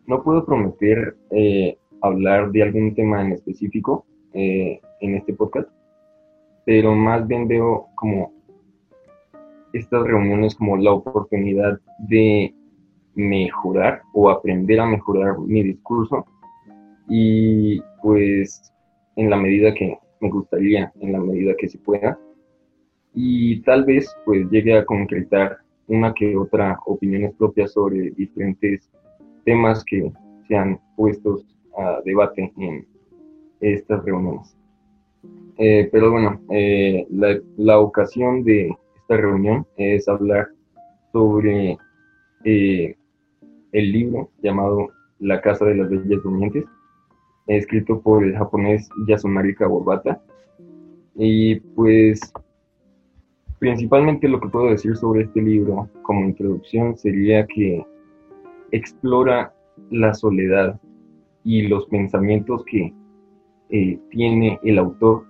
No 0.05 0.23
puedo 0.23 0.45
prometer 0.45 1.15
eh, 1.31 1.77
hablar 2.01 2.51
de 2.51 2.63
algún 2.63 2.93
tema 2.93 3.21
en 3.21 3.31
específico 3.31 4.05
eh, 4.33 4.79
en 4.99 5.15
este 5.15 5.33
podcast, 5.33 5.69
pero 6.65 6.93
más 6.93 7.25
bien 7.27 7.47
veo 7.47 7.87
como 7.95 8.33
estas 9.73 10.03
reuniones 10.05 10.55
como 10.55 10.77
la 10.77 10.91
oportunidad 10.91 11.79
de 11.99 12.53
mejorar 13.15 14.01
o 14.13 14.29
aprender 14.29 14.79
a 14.79 14.85
mejorar 14.85 15.37
mi 15.39 15.63
discurso 15.63 16.25
y 17.07 17.81
pues 18.01 18.71
en 19.15 19.29
la 19.29 19.37
medida 19.37 19.73
que 19.73 19.97
me 20.19 20.29
gustaría, 20.29 20.91
en 20.99 21.11
la 21.11 21.19
medida 21.19 21.53
que 21.57 21.67
se 21.67 21.77
pueda 21.77 22.17
y 23.13 23.61
tal 23.61 23.85
vez 23.85 24.15
pues 24.25 24.49
llegue 24.49 24.77
a 24.77 24.85
concretar 24.85 25.57
una 25.87 26.13
que 26.13 26.35
otra 26.35 26.79
opiniones 26.85 27.33
propias 27.35 27.73
sobre 27.73 28.11
diferentes 28.11 28.89
temas 29.45 29.83
que 29.83 30.11
sean 30.47 30.79
puestos 30.95 31.45
a 31.77 32.01
debate 32.05 32.51
en 32.57 32.87
estas 33.59 34.03
reuniones. 34.03 34.55
Eh, 35.57 35.87
pero 35.91 36.11
bueno, 36.11 36.41
eh, 36.49 37.05
la, 37.57 37.79
ocasión 37.79 38.43
de 38.43 38.75
esta 39.13 39.27
reunión 39.27 39.65
es 39.77 40.07
hablar 40.07 40.49
sobre 41.11 41.77
eh, 42.45 42.95
el 43.71 43.91
libro 43.91 44.29
llamado 44.41 44.89
La 45.19 45.39
Casa 45.39 45.65
de 45.65 45.75
las 45.75 45.89
Bellas 45.89 46.23
Durmientes, 46.23 46.65
escrito 47.47 48.01
por 48.01 48.23
el 48.23 48.35
japonés 48.35 48.89
Yasunari 49.07 49.53
Kawabata. 49.55 50.19
Y 51.15 51.59
pues 51.75 52.19
principalmente 53.59 54.27
lo 54.27 54.39
que 54.39 54.49
puedo 54.49 54.71
decir 54.71 54.95
sobre 54.95 55.23
este 55.23 55.41
libro 55.41 55.87
como 56.01 56.25
introducción 56.25 56.97
sería 56.97 57.45
que 57.45 57.85
explora 58.71 59.53
la 59.91 60.13
soledad 60.15 60.79
y 61.43 61.67
los 61.67 61.85
pensamientos 61.85 62.63
que 62.65 62.91
eh, 63.69 63.99
tiene 64.09 64.59
el 64.63 64.79
autor 64.79 65.25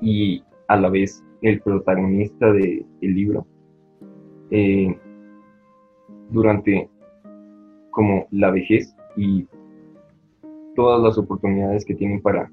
y 0.00 0.44
a 0.68 0.76
la 0.76 0.90
vez 0.90 1.24
el 1.44 1.60
protagonista 1.60 2.50
del 2.52 2.86
libro 3.00 3.46
eh, 4.50 4.98
durante 6.30 6.88
como 7.90 8.26
la 8.30 8.50
vejez 8.50 8.96
y 9.14 9.46
todas 10.74 11.02
las 11.02 11.18
oportunidades 11.18 11.84
que 11.84 11.94
tienen 11.94 12.22
para 12.22 12.50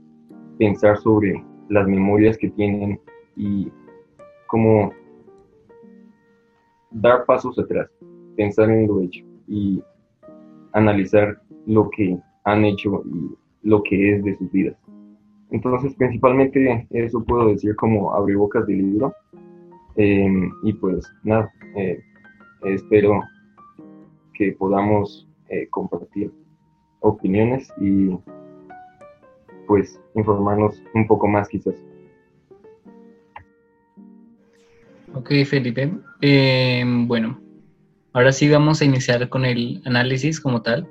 pensar 0.57 0.97
sobre 0.97 1.41
las 1.69 1.87
memorias 1.87 2.37
que 2.37 2.49
tienen 2.49 2.99
y 3.37 3.71
como 4.47 4.91
dar 6.91 7.25
pasos 7.25 7.57
atrás, 7.57 7.89
pensar 8.35 8.69
en 8.69 8.87
lo 8.87 8.99
hecho 8.99 9.23
y 9.47 9.81
analizar 10.73 11.41
lo 11.65 11.89
que 11.89 12.19
han 12.43 12.65
hecho 12.65 13.03
y 13.05 13.37
lo 13.63 13.81
que 13.83 14.15
es 14.15 14.23
de 14.25 14.37
sus 14.37 14.51
vidas. 14.51 14.75
Entonces, 15.51 15.93
principalmente 15.95 16.87
eso 16.91 17.23
puedo 17.23 17.49
decir 17.49 17.75
como 17.75 18.13
abrebocas 18.13 18.65
del 18.67 18.77
libro. 18.77 19.13
Em, 19.97 20.49
y 20.63 20.73
pues 20.73 21.11
nada, 21.23 21.51
eh, 21.75 21.99
espero 22.63 23.21
que 24.33 24.53
podamos 24.53 25.27
eh, 25.49 25.67
compartir 25.69 26.31
opiniones 27.01 27.71
y 27.79 28.17
pues 29.67 29.99
informarnos 30.15 30.81
un 30.93 31.05
poco 31.07 31.27
más 31.27 31.49
quizás. 31.49 31.75
Ok, 35.13 35.29
Felipe. 35.45 35.91
Em, 36.21 37.07
bueno, 37.07 37.37
ahora 38.13 38.31
sí 38.31 38.49
vamos 38.49 38.81
a 38.81 38.85
iniciar 38.85 39.27
con 39.27 39.43
el 39.43 39.81
análisis 39.85 40.39
como 40.39 40.61
tal. 40.61 40.87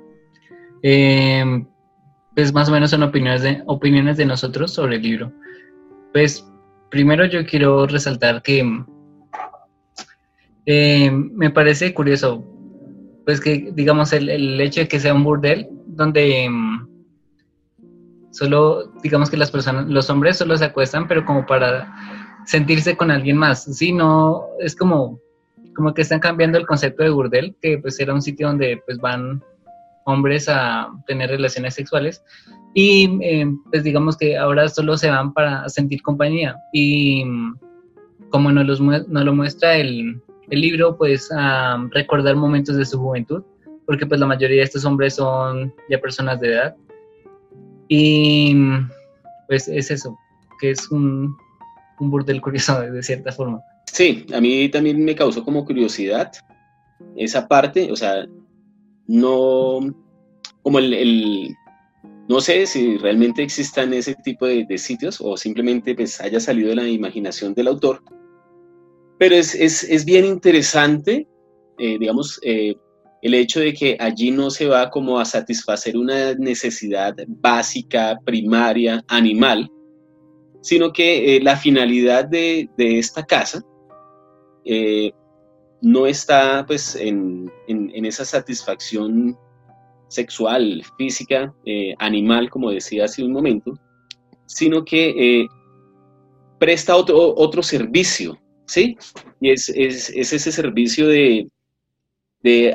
Pues 2.35 2.53
más 2.53 2.69
o 2.69 2.71
menos 2.71 2.91
son 2.91 3.03
opiniones 3.03 3.41
de, 3.41 3.61
opiniones 3.65 4.17
de 4.17 4.25
nosotros 4.25 4.73
sobre 4.73 4.95
el 4.95 5.01
libro. 5.01 5.31
Pues 6.13 6.45
primero 6.89 7.25
yo 7.25 7.45
quiero 7.45 7.87
resaltar 7.87 8.41
que 8.41 8.83
eh, 10.65 11.11
me 11.11 11.49
parece 11.49 11.93
curioso, 11.93 12.45
pues 13.25 13.41
que 13.41 13.71
digamos 13.73 14.13
el, 14.13 14.29
el, 14.29 14.61
hecho 14.61 14.81
de 14.81 14.87
que 14.87 14.99
sea 14.99 15.13
un 15.13 15.23
burdel 15.23 15.67
donde 15.87 16.47
mm, 16.49 16.87
solo 18.31 18.93
digamos 19.01 19.29
que 19.29 19.37
las 19.37 19.51
personas, 19.51 19.87
los 19.87 20.09
hombres 20.09 20.37
solo 20.37 20.55
se 20.57 20.65
acuestan, 20.65 21.07
pero 21.07 21.25
como 21.25 21.45
para 21.45 21.93
sentirse 22.45 22.95
con 22.95 23.11
alguien 23.11 23.37
más, 23.37 23.63
¿sí? 23.63 23.91
No, 23.91 24.45
es 24.59 24.75
como, 24.75 25.19
como 25.75 25.93
que 25.93 26.01
están 26.01 26.19
cambiando 26.19 26.57
el 26.57 26.67
concepto 26.67 27.03
de 27.03 27.09
burdel, 27.09 27.55
que 27.61 27.77
pues 27.77 27.99
era 27.99 28.13
un 28.13 28.21
sitio 28.21 28.47
donde 28.47 28.81
pues 28.85 28.97
van 28.99 29.43
hombres 30.05 30.47
a 30.49 30.89
tener 31.07 31.29
relaciones 31.29 31.73
sexuales 31.75 32.23
y 32.73 33.19
eh, 33.21 33.45
pues 33.69 33.83
digamos 33.83 34.17
que 34.17 34.37
ahora 34.37 34.69
solo 34.69 34.97
se 34.97 35.09
van 35.09 35.33
para 35.33 35.67
sentir 35.69 36.01
compañía 36.01 36.55
y 36.71 37.23
como 38.29 38.51
nos, 38.51 38.79
lo 38.79 39.33
muestra 39.33 39.75
el, 39.75 40.21
libro 40.49 40.97
pues 40.97 41.29
a 41.33 41.87
recordar 41.91 42.35
momentos 42.35 42.75
de 42.75 42.83
su 42.83 42.99
juventud 42.99 43.41
porque 43.85 44.05
pues 44.05 44.19
la 44.19 44.25
mayoría 44.25 44.57
de 44.57 44.63
estos 44.63 44.85
hombres 44.85 45.15
son 45.15 45.73
ya 45.89 45.99
personas 45.99 46.39
de 46.39 46.53
edad. 46.53 46.75
Y 47.87 48.55
pues 49.47 49.67
es 49.67 49.91
eso, 49.91 50.17
que 50.59 50.71
es 50.71 50.89
un, 50.91 51.35
un 51.99 52.09
burdel 52.09 52.41
curioso 52.41 52.79
de 52.81 53.03
cierta 53.03 53.31
forma. 53.31 53.61
Sí, 53.85 54.25
a 54.33 54.39
mí 54.39 54.69
también 54.69 55.03
me 55.03 55.15
causó 55.15 55.43
como 55.43 55.65
curiosidad 55.65 56.31
esa 57.17 57.47
parte, 57.47 57.91
o 57.91 57.95
sea, 57.95 58.25
no, 59.11 59.79
como 60.61 60.79
el, 60.79 61.53
no 62.29 62.39
sé 62.39 62.65
si 62.65 62.97
realmente 62.97 63.43
existan 63.43 63.93
ese 63.93 64.15
tipo 64.23 64.45
de, 64.45 64.77
sitios 64.77 65.19
o 65.19 65.35
simplemente 65.35 65.93
pues 65.93 66.21
haya 66.21 66.39
salido 66.39 66.69
de 66.69 66.77
la 66.77 66.87
imaginación 66.87 67.53
del 67.53 67.67
autor, 67.67 68.01
pero 69.19 69.35
es, 69.35 70.05
bien 70.05 70.25
interesante, 70.25 71.27
eh, 71.77 71.97
digamos, 71.99 72.39
eh, 72.43 72.73
el 73.21 73.33
hecho 73.33 73.59
de 73.59 73.73
que 73.73 73.97
allí 73.99 74.31
no 74.31 74.49
se 74.49 74.65
va 74.65 74.89
como 74.89 75.19
a 75.19 75.25
satisfacer 75.25 75.97
una 75.97 76.33
necesidad 76.35 77.13
básica, 77.27 78.17
primaria, 78.25 79.03
animal, 79.09 79.69
sino 80.61 80.93
que 80.93 81.35
eh, 81.35 81.41
la 81.41 81.57
finalidad 81.57 82.25
de, 82.25 82.69
esta 82.77 83.23
casa 83.23 83.61
no 85.81 86.07
está 86.07 86.63
pues 86.65 86.95
en, 86.95 87.51
esa 87.67 88.25
satisfacción 88.25 89.37
sexual, 90.07 90.83
física, 90.97 91.53
animal, 91.99 92.49
como 92.49 92.71
decía 92.71 93.05
hace 93.05 93.23
un 93.23 93.31
momento, 93.31 93.73
sino 94.45 94.83
que 94.83 95.47
presta 96.61 96.95
otro, 96.95 97.33
otro 97.37 97.63
servicio, 97.63 98.37
¿sí? 98.67 98.95
Y 99.39 99.49
es, 99.49 99.67
ese 99.69 100.51
servicio 100.51 101.07
de, 101.07 101.47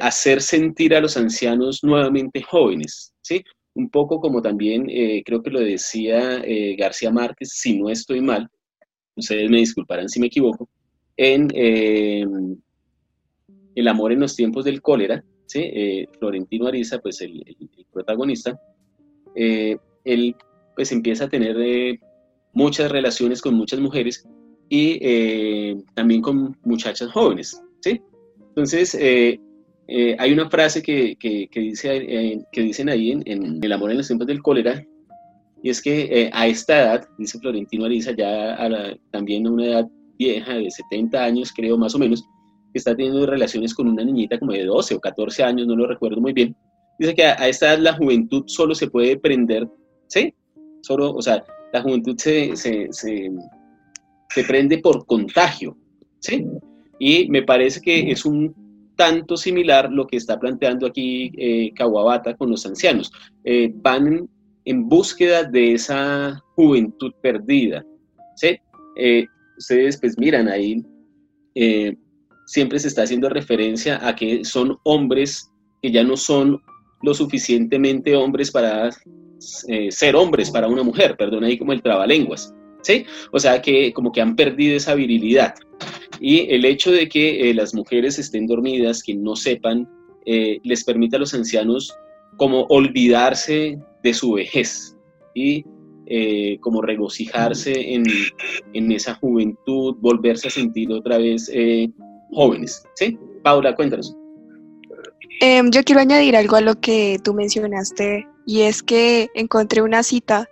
hacer 0.00 0.42
sentir 0.42 0.94
a 0.94 1.00
los 1.00 1.16
ancianos 1.16 1.84
nuevamente 1.84 2.42
jóvenes, 2.42 3.12
¿sí? 3.22 3.44
Un 3.74 3.88
poco 3.88 4.20
como 4.20 4.42
también 4.42 4.86
eh, 4.90 5.22
creo 5.24 5.40
que 5.40 5.50
lo 5.50 5.60
decía 5.60 6.42
eh, 6.44 6.74
García 6.76 7.12
Márquez, 7.12 7.50
si 7.52 7.78
no 7.78 7.88
estoy 7.88 8.20
mal, 8.20 8.48
ustedes 9.14 9.48
me 9.48 9.58
disculparán 9.58 10.08
si 10.08 10.18
me 10.18 10.26
equivoco, 10.26 10.68
en 11.16 11.48
El 13.76 13.86
amor 13.86 14.10
en 14.10 14.20
los 14.20 14.34
tiempos 14.34 14.64
del 14.64 14.82
cólera, 14.82 15.22
¿sí? 15.46 15.60
Eh, 15.62 16.08
Florentino 16.18 16.66
Ariza, 16.66 16.98
pues 16.98 17.20
el, 17.20 17.44
protagonista, 17.92 18.58
él 19.34 20.36
pues 20.74 20.92
empieza 20.92 21.24
a 21.24 21.28
tener 21.28 21.56
muchas 22.56 22.90
relaciones 22.90 23.42
con 23.42 23.54
muchas 23.54 23.78
mujeres 23.80 24.26
y 24.70 24.98
eh, 25.00 25.76
también 25.94 26.22
con 26.22 26.56
muchachas 26.64 27.12
jóvenes, 27.12 27.60
¿sí? 27.80 28.00
Entonces, 28.48 28.94
eh, 28.94 29.38
eh, 29.88 30.16
hay 30.18 30.32
una 30.32 30.48
frase 30.48 30.82
que, 30.82 31.16
que, 31.16 31.48
dice, 31.60 32.44
que 32.50 32.60
dicen 32.62 32.88
ahí 32.88 33.12
en, 33.12 33.60
El 33.62 33.72
amor 33.72 33.90
en 33.90 33.98
los 33.98 34.06
tiempos 34.06 34.26
del 34.26 34.42
cólera, 34.42 34.82
y 35.62 35.70
es 35.70 35.82
que 35.82 36.30
a 36.32 36.46
esta 36.46 36.82
edad, 36.82 37.08
dice 37.18 37.38
Florentino 37.38 37.84
Ariza, 37.84 38.12
ya 38.12 38.58
también 39.10 39.46
a 39.46 39.50
una 39.50 39.66
edad 39.66 39.88
vieja, 40.18 40.54
de 40.54 40.70
70 40.70 41.22
años 41.22 41.52
creo 41.54 41.76
más 41.76 41.94
o 41.94 41.98
menos, 41.98 42.24
está 42.78 42.94
teniendo 42.94 43.26
relaciones 43.26 43.74
con 43.74 43.88
una 43.88 44.04
niñita 44.04 44.38
como 44.38 44.52
de 44.52 44.64
12 44.64 44.94
o 44.94 45.00
14 45.00 45.42
años, 45.42 45.66
no 45.66 45.76
lo 45.76 45.86
recuerdo 45.86 46.20
muy 46.20 46.32
bien, 46.32 46.56
dice 46.98 47.14
que 47.14 47.24
a, 47.24 47.48
esta 47.48 47.72
edad 47.72 47.78
la 47.80 47.92
juventud 47.94 48.44
solo 48.46 48.74
se 48.74 48.88
puede 48.88 49.18
prender, 49.18 49.68
¿sí? 50.08 50.34
Solo, 50.82 51.12
o 51.12 51.22
sea, 51.22 51.44
la 51.72 51.82
juventud 51.82 52.16
se, 52.16 52.56
se 52.56 52.88
se 54.36 54.44
prende 54.44 54.78
por 54.78 55.06
contagio, 55.06 55.76
¿sí? 56.20 56.46
Y 56.98 57.28
me 57.30 57.42
parece 57.42 57.80
que 57.80 58.10
es 58.10 58.26
un 58.26 58.54
tanto 58.96 59.36
similar 59.36 59.90
lo 59.90 60.06
que 60.06 60.18
está 60.18 60.38
planteando 60.38 60.86
aquí 60.86 61.32
eh, 61.36 61.72
Kawabata 61.74 62.34
con 62.36 62.50
los 62.50 62.66
ancianos. 62.66 63.10
Eh, 63.44 63.72
van 63.76 64.28
en 64.66 64.88
búsqueda 64.88 65.44
de 65.44 65.72
esa 65.72 66.38
juventud 66.54 67.12
perdida, 67.22 67.82
¿sí? 68.34 68.58
Eh, 68.96 69.26
ustedes 69.56 69.98
pues 69.98 70.18
miran 70.18 70.48
ahí, 70.48 70.84
siempre 72.46 72.78
se 72.78 72.88
está 72.88 73.02
haciendo 73.02 73.28
referencia 73.28 74.06
a 74.06 74.16
que 74.16 74.44
son 74.44 74.78
hombres 74.84 75.50
que 75.82 75.90
ya 75.90 76.02
no 76.02 76.16
son 76.16 76.62
lo 77.02 77.12
suficientemente 77.14 78.16
hombres 78.16 78.50
para 78.50 78.90
ser 79.38 80.16
hombres 80.16 80.50
para 80.50 80.68
una 80.68 80.82
mujer, 80.82 81.16
perdón 81.16 81.44
ahí 81.44 81.58
como 81.58 81.72
el 81.72 81.82
trabalenguas, 81.82 82.54
¿sí? 82.82 83.04
O 83.32 83.38
sea 83.38 83.60
que 83.60 83.92
como 83.92 84.12
que 84.12 84.20
han 84.20 84.34
perdido 84.34 84.76
esa 84.76 84.94
virilidad. 84.94 85.54
Y 86.20 86.52
el 86.52 86.64
hecho 86.64 86.90
de 86.90 87.08
que 87.08 87.50
eh, 87.50 87.54
las 87.54 87.74
mujeres 87.74 88.18
estén 88.18 88.46
dormidas, 88.46 89.02
que 89.02 89.14
no 89.14 89.36
sepan, 89.36 89.88
eh, 90.24 90.58
les 90.64 90.84
permite 90.84 91.16
a 91.16 91.18
los 91.18 91.34
ancianos 91.34 91.94
como 92.36 92.62
olvidarse 92.68 93.78
de 94.02 94.14
su 94.14 94.32
vejez 94.32 94.96
y 95.34 95.64
eh, 96.06 96.58
como 96.60 96.80
regocijarse 96.80 97.94
en, 97.94 98.04
en, 98.72 98.92
esa 98.92 99.14
juventud, 99.14 99.96
volverse 100.00 100.48
a 100.48 100.50
sentir 100.50 100.90
otra 100.92 101.18
vez 101.18 101.50
jóvenes. 102.30 102.84
¿Sí? 102.94 103.18
Paula, 103.42 103.74
cuéntanos. 103.74 104.16
Em, 105.40 105.70
yo 105.70 105.82
quiero 105.84 106.00
añadir 106.00 106.36
algo 106.36 106.56
a 106.56 106.60
lo 106.60 106.80
que 106.80 107.18
tú 107.22 107.34
mencionaste 107.34 108.26
y 108.46 108.62
es 108.62 108.82
que 108.82 109.28
encontré 109.34 109.82
una 109.82 110.02
cita 110.02 110.48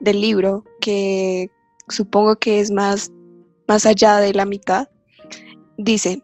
del 0.00 0.20
libro 0.20 0.64
que 0.80 1.50
supongo 1.88 2.36
que 2.36 2.60
es 2.60 2.70
más, 2.70 3.12
más 3.66 3.86
allá 3.86 4.16
de 4.18 4.34
la 4.34 4.44
mitad, 4.44 4.88
dice, 5.76 6.22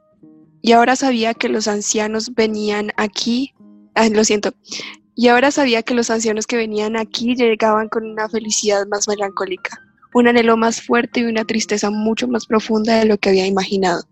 y 0.61 0.73
ahora 0.73 0.97
sabía 0.97 1.35
que 1.35 1.49
los 1.49 1.69
ancianos 1.69 2.35
venían 2.35 2.91
aquí, 2.97 3.55
lo 4.13 4.25
siento, 4.25 4.53
y 5.15 5.29
ahora 5.29 5.51
sabía 5.51 5.83
que 5.83 5.95
los 5.95 6.11
ancianos 6.11 6.47
que 6.47 6.57
venían 6.57 6.97
aquí 6.97 7.35
llegaban 7.35 7.89
con 7.89 8.05
una 8.05 8.29
felicidad 8.29 8.87
más 8.89 9.07
melancólica, 9.07 9.81
un 10.15 10.27
anhelo 10.27 10.57
más 10.57 10.81
fuerte 10.81 11.21
y 11.21 11.25
una 11.25 11.45
tristeza 11.45 11.91
mucho 11.91 12.27
más 12.29 12.47
profunda 12.47 12.99
de 12.99 13.05
lo 13.05 13.19
que 13.19 13.29
había 13.29 13.47
imaginado. 13.47 14.03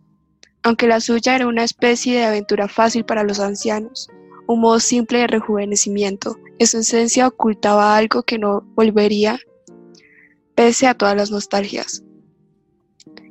Aunque 0.65 0.87
la 0.87 1.01
suya 1.01 1.35
era 1.35 1.47
una 1.47 1.65
especie 1.65 2.17
de 2.17 2.25
aventura 2.25 2.69
fácil 2.69 3.05
para 3.05 3.25
los 3.25 3.41
ancianos, 3.41 4.09
un 4.47 4.61
modo 4.61 4.79
simple 4.81 5.19
de 5.19 5.27
rejuvenecimiento, 5.27 6.37
en 6.59 6.67
su 6.67 6.79
esencia 6.79 7.27
ocultaba 7.27 7.97
algo 7.97 8.23
que 8.23 8.39
no 8.39 8.63
volvería 8.75 9.41
pese 10.55 10.87
a 10.87 10.95
todas 10.95 11.17
las 11.17 11.31
nostalgias, 11.31 12.05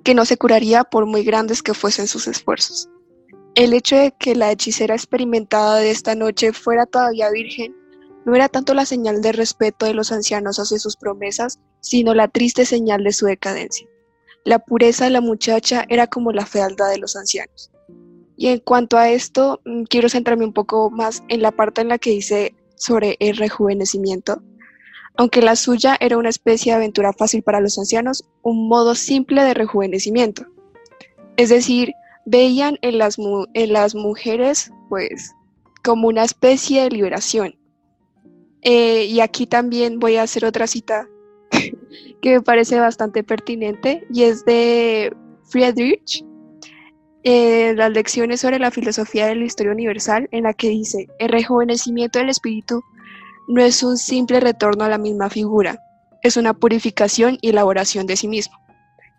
que 0.04 0.14
no 0.14 0.26
se 0.26 0.38
curaría 0.38 0.84
por 0.84 1.06
muy 1.06 1.24
grandes 1.24 1.62
que 1.62 1.74
fuesen 1.74 2.08
sus 2.08 2.28
esfuerzos. 2.28 2.90
El 3.56 3.74
hecho 3.74 3.96
de 3.96 4.14
que 4.18 4.36
la 4.36 4.52
hechicera 4.52 4.96
experimentada 4.96 5.78
de 5.78 5.92
esta 5.92 6.16
noche 6.16 6.54
fuera 6.54 6.86
todavía 6.86 7.30
virgen 7.30 7.76
no 8.26 8.36
era 8.36 8.50
tanto 8.50 8.74
la 8.74 8.86
señal 8.86 9.22
de 9.22 9.32
respeto 9.32 9.86
de 9.86 9.94
los 9.94 10.12
ancianos 10.12 10.60
hacia 10.60 10.80
sus 10.80 10.96
promesas, 10.96 11.60
sino 11.80 12.14
la 12.14 12.28
triste 12.28 12.66
señal 12.66 13.04
de 13.04 13.14
su 13.14 13.26
decadencia. 13.26 13.88
La 14.44 14.60
pureza 14.60 15.06
de 15.06 15.12
la 15.12 15.22
muchacha 15.22 15.86
era 15.90 16.08
como 16.08 16.32
la 16.32 16.46
fealdad 16.46 16.90
de 16.90 16.98
los 16.98 17.16
ancianos. 17.16 17.72
Y 18.38 18.48
en 18.48 18.60
cuanto 18.60 18.98
a 18.98 19.10
esto, 19.10 19.62
mm, 19.66 19.84
quiero 19.84 20.10
centrarme 20.10 20.46
un 20.46 20.54
poco 20.54 20.90
más 20.90 21.24
en 21.28 21.42
la 21.42 21.52
parte 21.52 21.82
en 21.82 21.90
la 21.90 22.00
que 22.00 22.10
dice 22.10 22.56
sobre 22.76 23.16
el 23.20 23.38
rejuvenecimiento, 23.38 24.42
aunque 25.16 25.42
la 25.42 25.56
suya 25.56 25.98
era 26.00 26.18
una 26.18 26.30
especie 26.30 26.72
de 26.72 26.78
aventura 26.78 27.14
fácil 27.14 27.44
para 27.44 27.60
los 27.60 27.78
ancianos, 27.78 28.24
un 28.42 28.68
modo 28.68 28.96
simple 28.96 29.44
de 29.44 29.54
rejuvenecimiento. 29.54 30.46
Es 31.38 31.50
decir, 31.50 31.94
veían 32.26 32.80
en 32.82 32.98
las, 32.98 33.18
mujeres 33.96 34.72
pues 34.90 35.36
como 35.84 36.08
una 36.08 36.24
especie 36.24 36.84
de 36.84 36.90
liberación. 36.90 37.56
Eh, 38.64 39.06
y 39.06 39.20
aquí 39.20 39.48
también 39.48 40.00
voy 40.00 40.16
a 40.16 40.24
hacer 40.24 40.46
otra 40.46 40.68
cita 40.68 41.08
que 42.22 42.36
me 42.36 42.42
parece 42.42 42.80
bastante 42.80 43.24
pertinente 43.24 44.06
y 44.12 44.24
es 44.24 44.46
de 44.46 45.16
Friedrich, 45.50 46.24
eh, 47.24 47.74
las 47.76 47.92
lecciones 47.92 48.42
sobre 48.42 48.60
la 48.60 48.72
filosofía 48.72 49.28
de 49.28 49.36
la 49.36 49.46
historia 49.46 49.72
universal, 49.72 50.28
en 50.32 50.44
la 50.44 50.54
que 50.54 50.70
dice, 50.70 51.08
el 51.20 51.30
rejuvenecimiento 51.30 52.20
del 52.20 52.30
espíritu 52.30 52.82
no 53.48 53.62
es 53.62 53.84
un 53.84 53.98
simple 53.98 54.40
retorno 54.40 54.86
a 54.86 54.90
la 54.90 54.98
misma 54.98 55.30
figura, 55.30 55.78
es 56.24 56.38
una 56.38 56.54
purificación 56.54 57.38
y 57.42 57.50
elaboración 57.50 58.08
de 58.08 58.16
sí 58.16 58.28
mismo. 58.28 58.56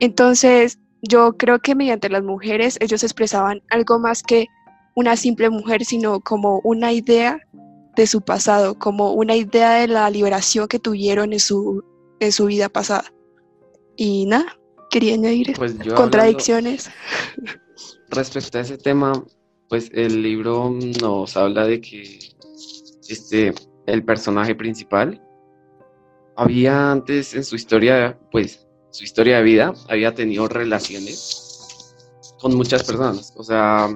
Entonces, 0.01 0.79
yo 1.03 1.37
creo 1.37 1.59
que 1.59 1.75
mediante 1.75 2.09
las 2.09 2.23
mujeres 2.23 2.79
ellos 2.81 3.03
expresaban 3.03 3.63
algo 3.71 3.99
más 3.99 4.23
que 4.23 4.47
una 4.95 5.17
simple 5.17 5.51
mujer, 5.51 5.85
sino 5.85 6.21
como 6.21 6.61
una 6.65 6.93
idea 6.93 7.39
de 7.97 8.07
su 8.07 8.21
pasado, 8.21 8.79
como 8.79 9.13
una 9.13 9.37
idea 9.37 9.73
de 9.75 9.89
la 9.89 10.09
liberación 10.11 10.69
que 10.69 10.79
tuvieron 10.79 11.33
en 11.33 11.41
su, 11.41 11.85
en 12.23 12.33
su 12.33 12.47
vida 12.47 12.69
pasada. 12.69 13.13
Y 13.97 14.27
nada, 14.27 14.57
quería 14.91 15.15
añadir 15.15 15.55
pues 15.57 15.75
contradicciones. 15.95 16.91
respecto 18.11 18.59
a 18.59 18.61
ese 18.61 18.79
tema, 18.79 19.13
pues 19.69 19.91
el 19.93 20.23
libro 20.23 20.71
nos 21.01 21.37
habla 21.37 21.67
de 21.67 21.81
que 21.81 22.19
este, 23.09 23.55
el 23.87 24.05
personaje 24.05 24.55
principal, 24.55 25.21
había 26.37 26.93
antes 26.93 27.35
en 27.35 27.45
su 27.45 27.57
historia, 27.57 28.19
pues, 28.31 28.67
su 28.91 29.05
historia 29.05 29.39
de 29.39 29.43
vida, 29.43 29.75
había 29.89 30.15
tenido 30.15 30.47
relaciones 30.49 31.95
con 32.41 32.55
muchas 32.55 32.85
personas. 32.85 33.35
O 33.37 33.43
sea, 33.43 33.89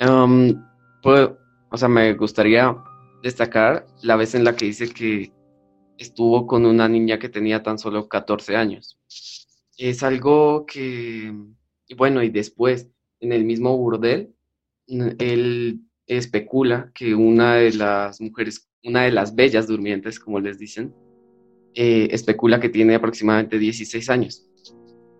um, 0.00 0.54
o 1.70 1.76
sea, 1.76 1.88
me 1.88 2.14
gustaría 2.14 2.76
destacar 3.22 3.86
la 4.02 4.16
vez 4.16 4.34
en 4.34 4.44
la 4.44 4.54
que 4.54 4.66
dice 4.66 4.88
que 4.88 5.32
estuvo 6.00 6.46
con 6.46 6.64
una 6.64 6.88
niña 6.88 7.18
que 7.18 7.28
tenía 7.28 7.62
tan 7.62 7.78
solo 7.78 8.08
14 8.08 8.56
años. 8.56 8.98
Es 9.76 10.02
algo 10.02 10.64
que, 10.66 11.32
bueno, 11.96 12.22
y 12.22 12.30
después, 12.30 12.88
en 13.20 13.32
el 13.32 13.44
mismo 13.44 13.76
burdel, 13.76 14.34
él 14.86 15.82
especula 16.06 16.90
que 16.94 17.14
una 17.14 17.56
de 17.56 17.74
las 17.74 18.20
mujeres, 18.20 18.68
una 18.82 19.02
de 19.02 19.12
las 19.12 19.34
bellas 19.34 19.66
durmientes, 19.66 20.18
como 20.18 20.40
les 20.40 20.58
dicen, 20.58 20.94
eh, 21.74 22.08
especula 22.10 22.58
que 22.60 22.70
tiene 22.70 22.94
aproximadamente 22.94 23.58
16 23.58 24.08
años. 24.08 24.46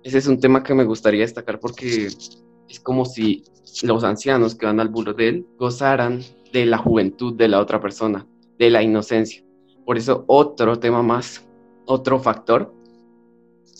Ese 0.02 0.16
es 0.16 0.26
un 0.26 0.40
tema 0.40 0.62
que 0.62 0.74
me 0.74 0.84
gustaría 0.84 1.20
destacar 1.20 1.60
porque 1.60 2.06
es 2.06 2.80
como 2.82 3.04
si 3.04 3.44
los 3.82 4.02
ancianos 4.02 4.54
que 4.54 4.64
van 4.64 4.80
al 4.80 4.88
burdel 4.88 5.46
gozaran 5.58 6.22
de 6.54 6.64
la 6.64 6.78
juventud 6.78 7.34
de 7.34 7.48
la 7.48 7.60
otra 7.60 7.82
persona, 7.82 8.26
de 8.58 8.70
la 8.70 8.82
inocencia. 8.82 9.44
Por 9.84 9.98
eso 9.98 10.24
otro 10.26 10.78
tema 10.78 11.02
más, 11.02 11.48
otro 11.86 12.18
factor, 12.20 12.74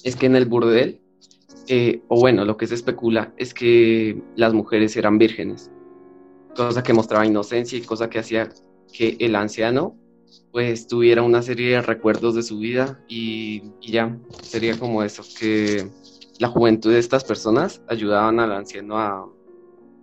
es 0.04 0.16
que 0.16 0.26
en 0.26 0.36
el 0.36 0.46
burdel, 0.46 1.00
eh, 1.68 2.02
o 2.08 2.18
bueno, 2.18 2.44
lo 2.44 2.56
que 2.56 2.66
se 2.66 2.74
especula 2.74 3.32
es 3.36 3.54
que 3.54 4.22
las 4.36 4.52
mujeres 4.52 4.96
eran 4.96 5.18
vírgenes, 5.18 5.70
cosa 6.56 6.82
que 6.82 6.92
mostraba 6.92 7.26
inocencia 7.26 7.78
y 7.78 7.82
cosa 7.82 8.10
que 8.10 8.18
hacía 8.18 8.50
que 8.92 9.16
el 9.20 9.36
anciano 9.36 9.96
pues 10.52 10.86
tuviera 10.86 11.22
una 11.22 11.42
serie 11.42 11.70
de 11.70 11.82
recuerdos 11.82 12.34
de 12.34 12.42
su 12.42 12.58
vida 12.58 13.00
y, 13.08 13.62
ya, 13.80 14.18
sería 14.42 14.78
como 14.78 15.02
eso, 15.02 15.22
que 15.38 15.88
la 16.38 16.48
juventud 16.48 16.92
de 16.92 16.98
estas 16.98 17.24
personas 17.24 17.82
ayudaban 17.88 18.40
al 18.40 18.52
anciano 18.52 18.98
a, 18.98 19.28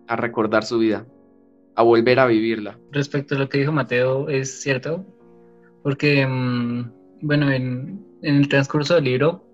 a 0.08 0.16
recordar 0.16 0.64
su 0.64 0.80
vida, 0.80 1.06
a 1.76 1.84
volver 1.84 2.20
a 2.20 2.28
vivirla. 2.28 2.80
Respecto 2.92 3.36
a 3.36 3.40
lo 3.40 3.50
que 3.50 3.60
dijo 3.60 3.72
Mateo, 3.72 4.30
es 4.30 4.62
cierto, 4.62 5.06
porque, 5.88 6.28
mm, 6.28 6.91
bueno, 7.21 7.50
en, 7.50 8.06
el 8.21 8.50
transcurso 8.50 8.95
del 8.95 9.06
libro 9.06 9.47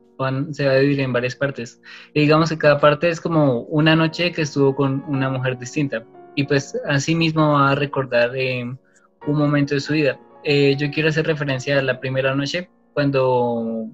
se 0.50 0.66
va 0.66 0.72
a 0.72 0.78
dividir 0.78 1.02
en 1.02 1.14
varias 1.14 1.36
partes. 1.36 1.80
Y 2.16 2.22
digamos 2.22 2.50
que 2.50 2.58
cada 2.58 2.80
parte 2.80 3.08
es 3.08 3.22
como 3.22 3.62
una 3.66 3.96
noche 3.96 4.32
que 4.32 4.42
estuvo 4.42 4.76
con 4.76 5.04
una 5.08 5.30
mujer 5.30 5.60
distinta. 5.60 6.04
Y 6.34 6.46
pues 6.46 6.76
así 6.88 7.14
mismo 7.14 7.54
va 7.54 7.70
a 7.70 7.76
recordar 7.76 8.36
eh, 8.36 8.64
un 8.64 9.38
momento 9.38 9.76
de 9.76 9.82
su 9.82 9.94
vida. 9.94 10.20
Eh, 10.44 10.76
yo 10.76 10.90
quiero 10.90 11.10
hacer 11.10 11.28
referencia 11.28 11.78
a 11.78 11.84
la 11.84 12.00
primera 12.00 12.34
noche, 12.34 12.68
cuando 12.94 13.88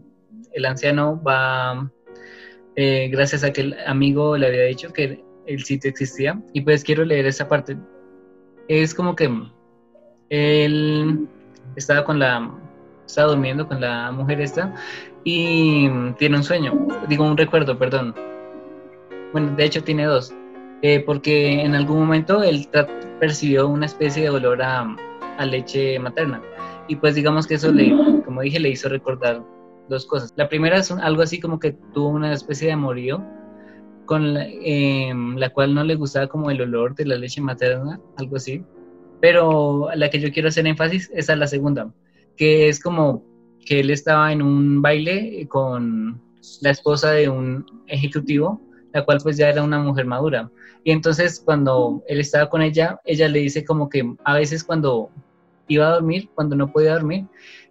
el 0.53 0.65
anciano 0.65 1.21
va, 1.21 1.91
eh, 2.77 3.09
gracias 3.11 3.43
a 3.43 3.51
que 3.51 3.59
el 3.59 3.75
amigo 3.85 4.37
le 4.37 4.47
había 4.47 4.63
dicho 4.63 4.93
que 4.93 5.21
el 5.45 5.65
sitio 5.65 5.89
existía, 5.89 6.41
y 6.53 6.61
pues 6.61 6.85
quiero 6.85 7.03
leer 7.03 7.25
esa 7.25 7.49
parte. 7.49 7.75
Es 8.69 8.93
como 8.93 9.13
que 9.13 9.29
él 10.29 11.27
estaba 11.75 12.03
con 12.03 12.19
la, 12.19 12.51
estaba 13.05 13.29
durmiendo 13.29 13.67
con 13.67 13.81
la 13.81 14.11
mujer 14.11 14.41
esta, 14.41 14.73
y 15.23 15.89
tiene 16.17 16.37
un 16.37 16.43
sueño, 16.43 16.73
digo 17.07 17.25
un 17.25 17.37
recuerdo, 17.37 17.77
perdón. 17.77 18.15
Bueno, 19.31 19.55
de 19.55 19.65
hecho 19.65 19.83
tiene 19.83 20.05
dos, 20.05 20.33
eh, 20.81 21.01
porque 21.05 21.61
en 21.61 21.75
algún 21.75 21.99
momento 21.99 22.41
él 22.41 22.67
percibió 23.19 23.67
una 23.67 23.85
especie 23.85 24.23
de 24.23 24.29
olor 24.29 24.61
a, 24.61 24.95
a 25.37 25.45
leche 25.45 25.99
materna. 25.99 26.41
Y 26.87 26.95
pues 26.95 27.15
digamos 27.15 27.45
que 27.45 27.55
eso 27.55 27.71
le, 27.71 27.95
como 28.25 28.41
dije, 28.41 28.59
le 28.59 28.69
hizo 28.69 28.89
recordar 28.89 29.43
dos 29.89 30.05
cosas. 30.05 30.33
La 30.35 30.49
primera 30.49 30.77
es 30.77 30.91
algo 30.91 31.21
así 31.21 31.39
como 31.39 31.59
que 31.59 31.73
tuvo 31.93 32.09
una 32.09 32.33
especie 32.33 32.67
de 32.67 32.73
amorío 32.73 33.23
con 34.05 34.37
em, 34.37 35.35
la, 35.37 35.49
cual 35.49 35.75
no 35.75 35.83
le 35.83 35.93
gustaba 35.95 36.27
como 36.27 36.49
el 36.49 36.61
olor 36.61 36.95
de 36.95 37.05
la 37.05 37.15
leche 37.15 37.41
materna, 37.41 37.99
algo 38.17 38.37
así. 38.37 38.63
Pero 39.21 39.89
la 39.95 40.09
que 40.09 40.19
yo 40.19 40.31
quiero 40.31 40.49
hacer 40.49 40.65
énfasis 40.65 41.11
es 41.13 41.29
a 41.29 41.35
la 41.35 41.47
segunda, 41.47 41.91
que 42.37 42.69
es 42.69 42.79
como 42.81 43.23
que 43.65 43.81
él 43.81 43.89
estaba 43.89 44.31
en 44.31 44.41
un 44.41 44.81
baile 44.81 45.47
con 45.49 46.21
la 46.61 46.69
esposa 46.69 47.11
de 47.11 47.29
un 47.29 47.65
ejecutivo, 47.87 48.61
la 48.93 49.03
cual 49.03 49.19
pues 49.21 49.37
ya 49.37 49.49
era 49.49 49.63
una 49.63 49.79
mujer 49.79 50.05
madura. 50.05 50.49
Y 50.83 50.91
entonces 50.91 51.41
cuando 51.43 52.01
él 52.07 52.19
estaba 52.19 52.49
con 52.49 52.61
ella, 52.61 52.99
ella 53.05 53.27
le 53.27 53.39
dice 53.39 53.65
como 53.65 53.89
que 53.89 54.15
a 54.23 54.35
veces 54.35 54.63
cuando 54.63 55.09
iba 55.67 55.87
a 55.87 55.93
dormir, 55.93 56.29
cuando 56.33 56.55
no 56.55 56.71
podía 56.71 56.93
dormir, 56.93 57.25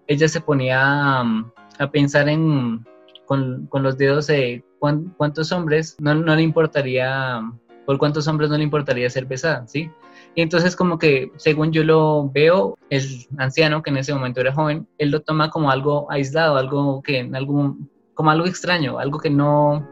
ella 0.06 0.28
se 0.28 0.40
ponía 0.40 1.20
a, 1.20 1.90
pensar 1.92 2.28
en, 2.28 2.84
con, 3.26 3.68
los 3.72 3.98
dedos 3.98 4.26
de 4.26 4.64
cuántos 4.78 5.52
hombres 5.52 5.96
no, 6.00 6.14
le 6.14 6.42
importaría, 6.42 7.42
por 7.84 7.98
cuántos 7.98 8.26
hombres 8.26 8.50
no 8.50 8.56
le 8.56 8.64
importaría 8.64 9.10
ser 9.10 9.26
besada, 9.26 9.66
¿sí? 9.66 9.90
Y 10.38 10.42
entonces 10.42 10.76
como 10.76 11.00
que, 11.00 11.32
según 11.34 11.72
yo 11.72 11.82
lo 11.82 12.30
veo, 12.30 12.78
el 12.90 13.02
anciano, 13.38 13.82
que 13.82 13.90
en 13.90 13.96
ese 13.96 14.14
momento 14.14 14.40
era 14.40 14.54
joven, 14.54 14.86
él 14.96 15.10
lo 15.10 15.20
toma 15.22 15.50
como 15.50 15.68
algo 15.68 16.08
aislado, 16.12 16.56
algo 16.56 17.02
que, 17.02 17.18
en 17.18 17.34
algún, 17.34 17.90
como 18.14 18.30
algo 18.30 18.46
extraño, 18.46 19.00
algo 19.00 19.18
que 19.18 19.30
no 19.30 19.84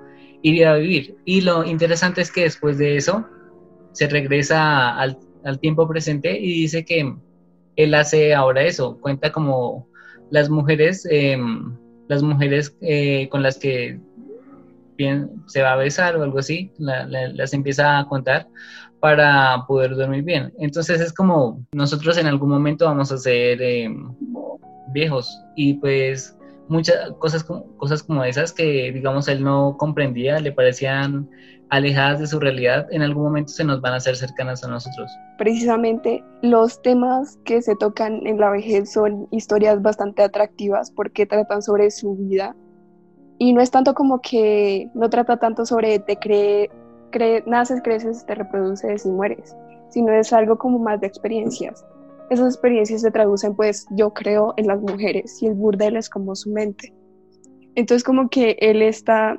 iría 0.42 0.70
a 0.70 0.76
vivir. 0.76 1.16
Y 1.24 1.40
lo 1.40 1.64
interesante 1.64 2.20
es 2.20 2.30
que 2.30 2.42
después 2.42 2.78
de 2.78 2.96
eso, 2.96 3.26
se 3.90 4.06
regresa 4.06 4.96
al, 4.96 5.18
al 5.44 5.58
tiempo 5.58 5.88
presente 5.88 6.38
y 6.38 6.60
dice 6.60 6.84
que 6.84 7.12
él 7.74 7.94
hace 7.96 8.32
ahora 8.32 8.62
eso, 8.62 9.00
cuenta 9.00 9.32
como 9.32 9.88
las 10.30 10.48
mujeres, 10.48 11.08
em, 11.10 11.76
las 12.06 12.22
mujeres 12.22 12.76
eh, 12.82 13.28
con 13.30 13.42
las 13.42 13.58
que 13.58 13.98
bien, 14.96 15.42
se 15.46 15.62
va 15.62 15.72
a 15.72 15.76
besar 15.76 16.16
o 16.16 16.22
algo 16.22 16.38
así, 16.38 16.70
las 16.78 17.52
empieza 17.52 17.98
a 17.98 18.06
contar 18.06 18.46
para 19.00 19.64
poder 19.66 19.94
dormir 19.94 20.24
bien. 20.24 20.52
Entonces 20.58 21.00
es 21.00 21.12
como 21.12 21.62
nosotros 21.72 22.18
en 22.18 22.26
algún 22.26 22.50
momento 22.50 22.86
vamos 22.86 23.12
a 23.12 23.18
ser 23.18 23.60
em, 23.62 24.14
viejos 24.92 25.42
y 25.54 25.74
pues 25.74 26.36
muchas 26.68 27.12
cosas, 27.18 27.44
cosas 27.76 28.02
como 28.02 28.24
esas 28.24 28.52
que 28.52 28.90
digamos 28.92 29.28
él 29.28 29.44
no 29.44 29.76
comprendía, 29.78 30.40
le 30.40 30.52
parecían 30.52 31.28
alejadas 31.68 32.20
de 32.20 32.26
su 32.26 32.38
realidad, 32.38 32.86
en 32.90 33.02
algún 33.02 33.24
momento 33.24 33.52
se 33.52 33.64
nos 33.64 33.80
van 33.80 33.92
a 33.92 33.96
hacer 33.96 34.16
cercanas 34.16 34.62
a 34.62 34.68
nosotros. 34.68 35.10
Precisamente 35.38 36.22
los 36.42 36.80
temas 36.82 37.38
que 37.44 37.60
se 37.60 37.74
tocan 37.76 38.26
en 38.26 38.38
la 38.38 38.50
vejez 38.50 38.92
son 38.92 39.26
historias 39.30 39.82
bastante 39.82 40.22
atractivas 40.22 40.90
porque 40.92 41.26
tratan 41.26 41.62
sobre 41.62 41.90
su 41.90 42.16
vida 42.16 42.54
y 43.38 43.52
no 43.52 43.60
es 43.60 43.70
tanto 43.70 43.94
como 43.94 44.20
que 44.20 44.88
no 44.94 45.10
trata 45.10 45.38
tanto 45.38 45.66
sobre 45.66 45.98
te 45.98 46.16
cree, 46.16 46.70
naces, 47.46 47.80
creces, 47.82 48.24
te 48.26 48.34
reproduces 48.34 49.04
y 49.04 49.08
mueres, 49.08 49.56
sino 49.90 50.12
es 50.12 50.32
algo 50.32 50.58
como 50.58 50.78
más 50.78 51.00
de 51.00 51.06
experiencias. 51.06 51.84
Esas 52.30 52.54
experiencias 52.54 53.02
se 53.02 53.10
traducen 53.10 53.54
pues 53.54 53.86
yo 53.90 54.12
creo 54.12 54.54
en 54.56 54.66
las 54.66 54.80
mujeres 54.80 55.40
y 55.42 55.46
el 55.46 55.54
burdel 55.54 55.96
es 55.96 56.08
como 56.08 56.34
su 56.34 56.50
mente. 56.50 56.92
Entonces 57.74 58.02
como 58.02 58.28
que 58.28 58.56
él 58.60 58.82
está 58.82 59.38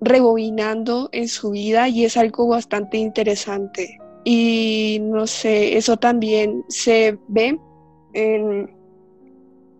rebobinando 0.00 1.08
en 1.12 1.28
su 1.28 1.50
vida 1.50 1.88
y 1.88 2.04
es 2.04 2.16
algo 2.16 2.48
bastante 2.48 2.98
interesante. 2.98 3.98
Y 4.24 4.98
no 5.02 5.26
sé, 5.26 5.76
eso 5.76 5.96
también 5.96 6.64
se 6.68 7.18
ve 7.28 7.58
en, 8.14 8.70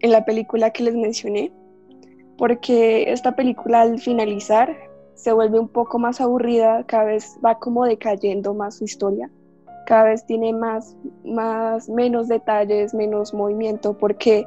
en 0.00 0.10
la 0.10 0.24
película 0.24 0.70
que 0.70 0.84
les 0.84 0.94
mencioné, 0.94 1.52
porque 2.38 3.10
esta 3.10 3.34
película 3.34 3.82
al 3.82 3.98
finalizar 3.98 4.76
se 5.16 5.32
vuelve 5.32 5.58
un 5.58 5.68
poco 5.68 5.98
más 5.98 6.20
aburrida, 6.20 6.84
cada 6.84 7.04
vez 7.04 7.36
va 7.44 7.58
como 7.58 7.84
decayendo 7.84 8.54
más 8.54 8.76
su 8.76 8.84
historia, 8.84 9.30
cada 9.86 10.04
vez 10.04 10.24
tiene 10.26 10.52
más, 10.52 10.96
más, 11.24 11.88
menos 11.88 12.28
detalles, 12.28 12.94
menos 12.94 13.34
movimiento, 13.34 13.96
porque 13.96 14.46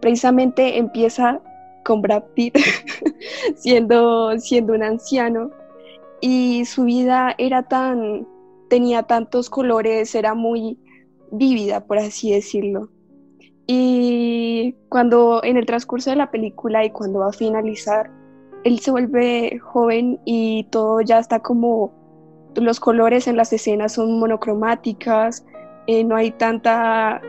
precisamente 0.00 0.78
empieza 0.78 1.40
con 1.84 2.02
Brad 2.02 2.22
Pitt 2.34 2.56
siendo, 3.56 4.38
siendo 4.38 4.74
un 4.74 4.82
anciano 4.82 5.50
y 6.20 6.64
su 6.66 6.84
vida 6.84 7.34
era 7.36 7.64
tan, 7.64 8.26
tenía 8.68 9.02
tantos 9.02 9.50
colores, 9.50 10.14
era 10.14 10.34
muy 10.34 10.78
vívida, 11.32 11.84
por 11.84 11.98
así 11.98 12.32
decirlo. 12.32 12.88
Y 13.66 14.76
cuando 14.88 15.42
en 15.42 15.56
el 15.56 15.66
transcurso 15.66 16.10
de 16.10 16.16
la 16.16 16.30
película 16.30 16.84
y 16.84 16.90
cuando 16.90 17.20
va 17.20 17.28
a 17.28 17.32
finalizar, 17.32 18.10
él 18.66 18.80
se 18.80 18.90
vuelve 18.90 19.60
joven 19.60 20.18
y 20.24 20.64
todo 20.70 21.00
ya 21.00 21.20
está 21.20 21.38
como, 21.38 21.92
los 22.56 22.80
colores 22.80 23.28
en 23.28 23.36
las 23.36 23.52
escenas 23.52 23.92
son 23.92 24.18
monocromáticas, 24.18 25.46
eh, 25.86 26.02
no 26.02 26.16
hay 26.16 26.32
tanta, 26.32 27.22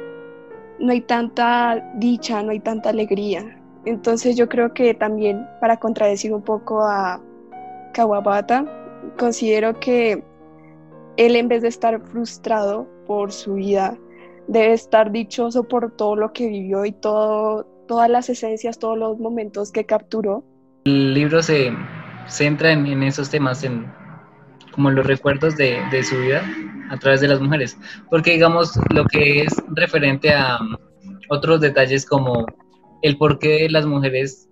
no 0.79 0.91
hay 0.91 1.01
tanta 1.01 1.91
dicha, 1.97 2.41
no 2.41 2.49
hay 2.49 2.59
tanta 2.59 2.89
alegría. 2.89 3.55
Entonces 3.85 4.35
yo 4.35 4.49
creo 4.49 4.73
que 4.73 4.95
también 4.95 5.45
para 5.61 5.77
contradecir 5.77 6.33
un 6.33 6.41
poco 6.41 6.81
a 6.81 7.21
Kawabata, 7.93 8.65
considero 9.19 9.79
que 9.79 10.23
él 11.17 11.35
en 11.35 11.49
vez 11.49 11.61
de 11.61 11.67
estar 11.67 12.01
frustrado 12.01 12.87
por 13.05 13.31
su 13.31 13.53
vida, 13.53 13.95
debe 14.47 14.73
estar 14.73 15.11
dichoso 15.11 15.65
por 15.65 15.91
todo 15.97 16.15
lo 16.15 16.33
que 16.33 16.47
vivió 16.47 16.83
y 16.83 16.93
todo, 16.93 17.65
todas 17.87 18.09
las 18.09 18.27
esencias, 18.27 18.79
todos 18.79 18.97
los 18.97 19.19
momentos 19.19 19.71
que 19.71 19.85
capturó. 19.85 20.43
El 20.87 21.13
libro 21.13 21.43
se 21.43 21.73
centra 22.27 22.71
en, 22.71 23.03
esos 23.03 23.29
temas, 23.29 23.65
en 23.65 23.91
como 24.71 24.89
los 24.89 25.05
recuerdos 25.05 25.57
de, 25.57 25.81
su 26.01 26.17
vida 26.17 26.41
a 26.89 26.97
través 26.97 27.19
de 27.19 27.27
las 27.27 27.41
mujeres, 27.41 27.77
porque 28.09 28.31
digamos 28.31 28.71
lo 28.91 29.03
que 29.03 29.41
es 29.41 29.53
referente 29.75 30.33
a 30.33 30.57
um, 30.61 30.77
otros 31.27 31.59
detalles 31.59 32.05
como 32.05 32.45
el 33.01 33.17
por 33.17 33.37
qué 33.37 33.67
las 33.69 33.85
mujeres 33.85 34.47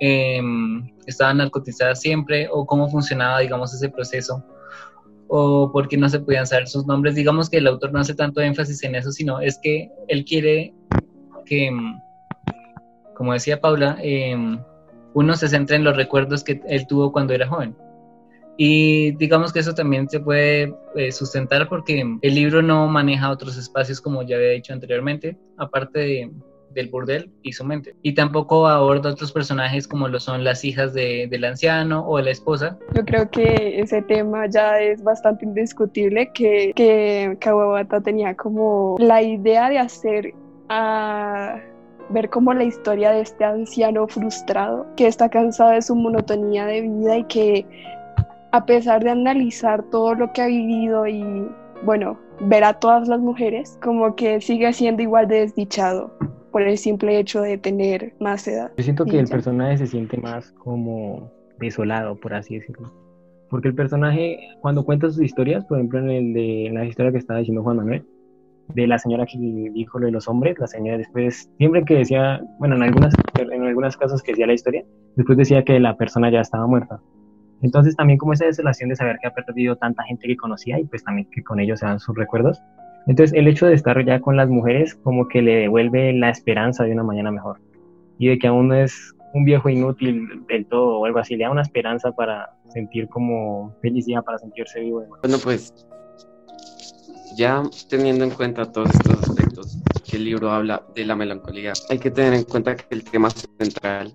em, 0.00 0.90
estaban 1.06 1.36
narcotizadas 1.36 2.00
siempre 2.00 2.48
o 2.50 2.66
cómo 2.66 2.90
funcionaba, 2.90 3.38
digamos, 3.38 3.72
ese 3.72 3.90
proceso 3.90 4.44
o 5.28 5.70
por 5.70 5.86
qué 5.86 5.96
no 5.98 6.08
se 6.08 6.18
podían 6.18 6.48
saber 6.48 6.66
sus 6.66 6.84
nombres. 6.84 7.14
Digamos 7.14 7.48
que 7.48 7.58
el 7.58 7.68
autor 7.68 7.92
no 7.92 8.00
hace 8.00 8.14
tanto 8.16 8.40
énfasis 8.40 8.82
en 8.82 8.96
eso, 8.96 9.12
sino 9.12 9.40
es 9.40 9.56
que 9.62 9.88
él 10.08 10.24
quiere 10.24 10.74
que, 11.46 11.66
em, 11.66 12.00
como 13.14 13.32
decía 13.32 13.60
Paula, 13.60 13.96
em, 14.00 14.58
uno 15.14 15.34
se 15.36 15.48
centre 15.48 15.76
en 15.76 15.84
los 15.84 15.96
recuerdos 15.96 16.44
que 16.44 16.60
él 16.66 16.86
tuvo 16.86 17.12
cuando 17.12 17.34
era 17.34 17.48
joven. 17.48 17.76
Y 18.56 19.12
digamos 19.16 19.52
que 19.52 19.60
eso 19.60 19.74
también 19.74 20.08
se 20.08 20.20
puede 20.20 20.74
eh, 20.94 21.10
sustentar 21.10 21.68
porque 21.68 22.04
el 22.20 22.34
libro 22.34 22.62
no 22.62 22.86
maneja 22.86 23.30
otros 23.30 23.56
espacios 23.56 24.00
como 24.00 24.22
ya 24.22 24.36
había 24.36 24.50
dicho 24.50 24.72
anteriormente, 24.72 25.38
aparte 25.56 25.98
de, 26.00 26.30
del 26.74 26.88
burdel 26.88 27.30
y 27.42 27.52
su 27.52 27.64
mente. 27.64 27.94
Y 28.02 28.14
tampoco 28.14 28.66
aborda 28.66 29.10
otros 29.10 29.32
personajes 29.32 29.88
como 29.88 30.08
lo 30.08 30.20
son 30.20 30.44
las 30.44 30.64
hijas 30.64 30.92
de, 30.92 31.28
del 31.30 31.44
anciano 31.44 32.06
o 32.06 32.18
de 32.18 32.24
la 32.24 32.30
esposa. 32.30 32.78
Yo 32.94 33.04
creo 33.04 33.30
que 33.30 33.80
ese 33.80 34.02
tema 34.02 34.46
ya 34.48 34.80
es 34.80 35.02
bastante 35.02 35.44
indiscutible, 35.44 36.30
que, 36.32 36.72
que 36.76 37.36
Kawabata 37.40 38.00
tenía 38.00 38.34
como 38.34 38.96
la 38.98 39.22
idea 39.22 39.70
de 39.70 39.78
hacer 39.78 40.34
a 40.68 41.60
ver 42.12 42.30
como 42.30 42.52
la 42.54 42.64
historia 42.64 43.10
de 43.10 43.20
este 43.20 43.44
anciano 43.44 44.06
frustrado 44.06 44.86
que 44.96 45.06
está 45.06 45.28
cansado 45.28 45.70
de 45.70 45.82
su 45.82 45.94
monotonía 45.94 46.66
de 46.66 46.82
vida 46.82 47.18
y 47.18 47.24
que 47.24 47.66
a 48.52 48.66
pesar 48.66 49.02
de 49.02 49.10
analizar 49.10 49.82
todo 49.90 50.14
lo 50.14 50.32
que 50.32 50.42
ha 50.42 50.46
vivido 50.46 51.06
y, 51.06 51.48
bueno, 51.84 52.18
ver 52.40 52.64
a 52.64 52.74
todas 52.74 53.08
las 53.08 53.20
mujeres, 53.20 53.78
como 53.82 54.14
que 54.14 54.40
sigue 54.40 54.72
siendo 54.72 55.02
igual 55.02 55.26
de 55.26 55.40
desdichado 55.40 56.12
por 56.50 56.62
el 56.62 56.76
simple 56.76 57.18
hecho 57.18 57.40
de 57.40 57.56
tener 57.56 58.14
más 58.20 58.46
edad. 58.46 58.70
Yo 58.76 58.84
siento 58.84 59.06
que 59.06 59.18
el 59.18 59.26
personaje 59.26 59.78
se 59.78 59.86
siente 59.86 60.18
más 60.18 60.52
como 60.52 61.32
desolado, 61.58 62.14
por 62.16 62.34
así 62.34 62.58
decirlo. 62.58 62.92
Porque 63.48 63.68
el 63.68 63.74
personaje, 63.74 64.38
cuando 64.60 64.84
cuenta 64.84 65.10
sus 65.10 65.22
historias, 65.22 65.64
por 65.64 65.78
ejemplo, 65.78 65.98
en, 66.00 66.10
el 66.10 66.32
de, 66.34 66.70
la 66.72 66.84
historia 66.84 67.10
que 67.10 67.18
estaba 67.18 67.38
diciendo 67.38 67.62
Juan 67.62 67.78
Manuel, 67.78 68.04
de 68.74 68.86
la 68.86 68.98
señora 68.98 69.26
que 69.26 69.38
dijo 69.38 69.98
lo 69.98 70.06
de 70.06 70.12
los 70.12 70.28
hombres, 70.28 70.58
la 70.58 70.66
señora 70.66 70.98
después, 70.98 71.50
siempre 71.58 71.84
que 71.84 71.98
decía, 71.98 72.40
bueno, 72.58 72.76
en 72.76 72.82
algunas, 72.82 73.14
en 73.38 73.62
algunos 73.64 73.96
casos 73.96 74.22
que 74.22 74.32
decía 74.32 74.46
la 74.46 74.54
historia, 74.54 74.84
después 75.16 75.38
decía 75.38 75.64
que 75.64 75.78
la 75.80 75.96
persona 75.96 76.30
ya 76.30 76.40
estaba 76.40 76.66
muerta. 76.66 77.00
Entonces 77.62 77.94
también 77.94 78.18
como 78.18 78.32
esa 78.32 78.44
desolación 78.44 78.90
de 78.90 78.96
saber 78.96 79.18
que 79.20 79.28
ha 79.28 79.34
perdido 79.34 79.76
tanta 79.76 80.02
gente 80.02 80.26
que 80.26 80.36
conocía 80.36 80.78
y 80.80 80.84
pues 80.84 81.04
también 81.04 81.28
que 81.30 81.42
con 81.42 81.60
ellos 81.60 81.80
se 81.80 81.86
dan 81.86 82.00
sus 82.00 82.16
recuerdos. 82.16 82.60
Entonces 83.06 83.36
el 83.36 83.48
hecho 83.48 83.66
de 83.66 83.74
estar 83.74 84.04
ya 84.04 84.20
con 84.20 84.36
las 84.36 84.48
mujeres 84.48 84.94
como 84.96 85.28
que 85.28 85.42
le 85.42 85.56
devuelve 85.56 86.12
la 86.12 86.30
esperanza 86.30 86.84
de 86.84 86.92
una 86.92 87.04
mañana 87.04 87.30
mejor 87.30 87.60
y 88.18 88.28
de 88.28 88.38
que 88.38 88.48
aún 88.48 88.68
no 88.68 88.74
es 88.74 89.14
un 89.34 89.44
viejo 89.44 89.68
inútil 89.68 90.44
del 90.48 90.66
todo 90.66 90.98
o 90.98 91.06
algo 91.06 91.18
así, 91.18 91.36
le 91.36 91.44
da 91.44 91.50
una 91.50 91.62
esperanza 91.62 92.12
para 92.12 92.50
sentir 92.68 93.08
como 93.08 93.74
felicidad, 93.80 94.22
para 94.24 94.38
sentirse 94.38 94.80
vivo. 94.80 95.04
Bueno, 95.22 95.38
pues 95.42 95.86
ya 97.36 97.62
teniendo 97.88 98.24
en 98.24 98.30
cuenta 98.30 98.70
todos 98.70 98.90
estos 98.90 99.28
aspectos 99.28 99.78
que 100.08 100.16
el 100.16 100.24
libro 100.24 100.50
habla 100.50 100.86
de 100.94 101.04
la 101.04 101.16
melancolía, 101.16 101.72
hay 101.88 101.98
que 101.98 102.10
tener 102.10 102.34
en 102.34 102.44
cuenta 102.44 102.76
que 102.76 102.86
el 102.90 103.04
tema 103.04 103.30
central 103.30 104.14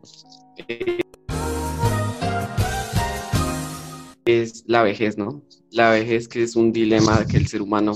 es 4.25 4.63
la 4.67 4.83
vejez, 4.83 5.17
¿no? 5.17 5.41
La 5.71 5.91
vejez 5.91 6.27
que 6.27 6.43
es 6.43 6.55
un 6.55 6.71
dilema 6.71 7.25
que 7.25 7.37
el 7.37 7.47
ser 7.47 7.61
humano 7.61 7.93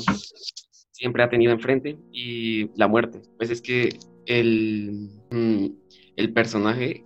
siempre 0.92 1.24
ha 1.24 1.30
tenido 1.30 1.52
enfrente 1.52 1.98
y 2.12 2.70
la 2.78 2.88
muerte. 2.88 3.22
Pues 3.38 3.50
es 3.50 3.62
que 3.62 3.98
el, 4.26 5.10
mm, 5.32 5.66
el 6.16 6.34
personaje 6.34 7.06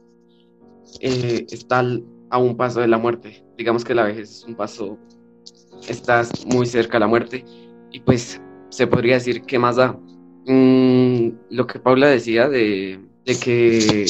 eh, 0.99 1.45
está 1.49 1.83
a 2.29 2.37
un 2.37 2.57
paso 2.57 2.81
de 2.81 2.87
la 2.87 2.97
muerte. 2.97 3.43
Digamos 3.57 3.83
que 3.83 3.95
la 3.95 4.03
vejez 4.03 4.29
es 4.29 4.43
un 4.43 4.55
paso, 4.55 4.97
estás 5.87 6.45
muy 6.45 6.65
cerca 6.65 6.93
de 6.93 6.99
la 6.99 7.07
muerte 7.07 7.45
y 7.95 8.01
pues 8.01 8.41
se 8.67 8.87
podría 8.87 9.13
decir 9.13 9.43
que 9.43 9.57
más 9.57 9.77
da. 9.77 9.97
Mm, 10.47 11.29
lo 11.49 11.65
que 11.65 11.79
Paula 11.79 12.07
decía 12.07 12.49
de, 12.49 12.99
de 13.25 13.39
que 13.39 14.05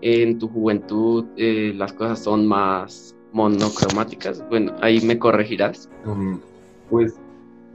en 0.00 0.38
tu 0.38 0.48
juventud 0.48 1.24
eh, 1.36 1.72
las 1.76 1.92
cosas 1.92 2.20
son 2.20 2.46
más 2.46 3.16
monocromáticas. 3.32 4.48
Bueno, 4.48 4.76
ahí 4.80 5.00
me 5.00 5.18
corregirás. 5.18 5.90
Um, 6.06 6.38
pues 6.88 7.14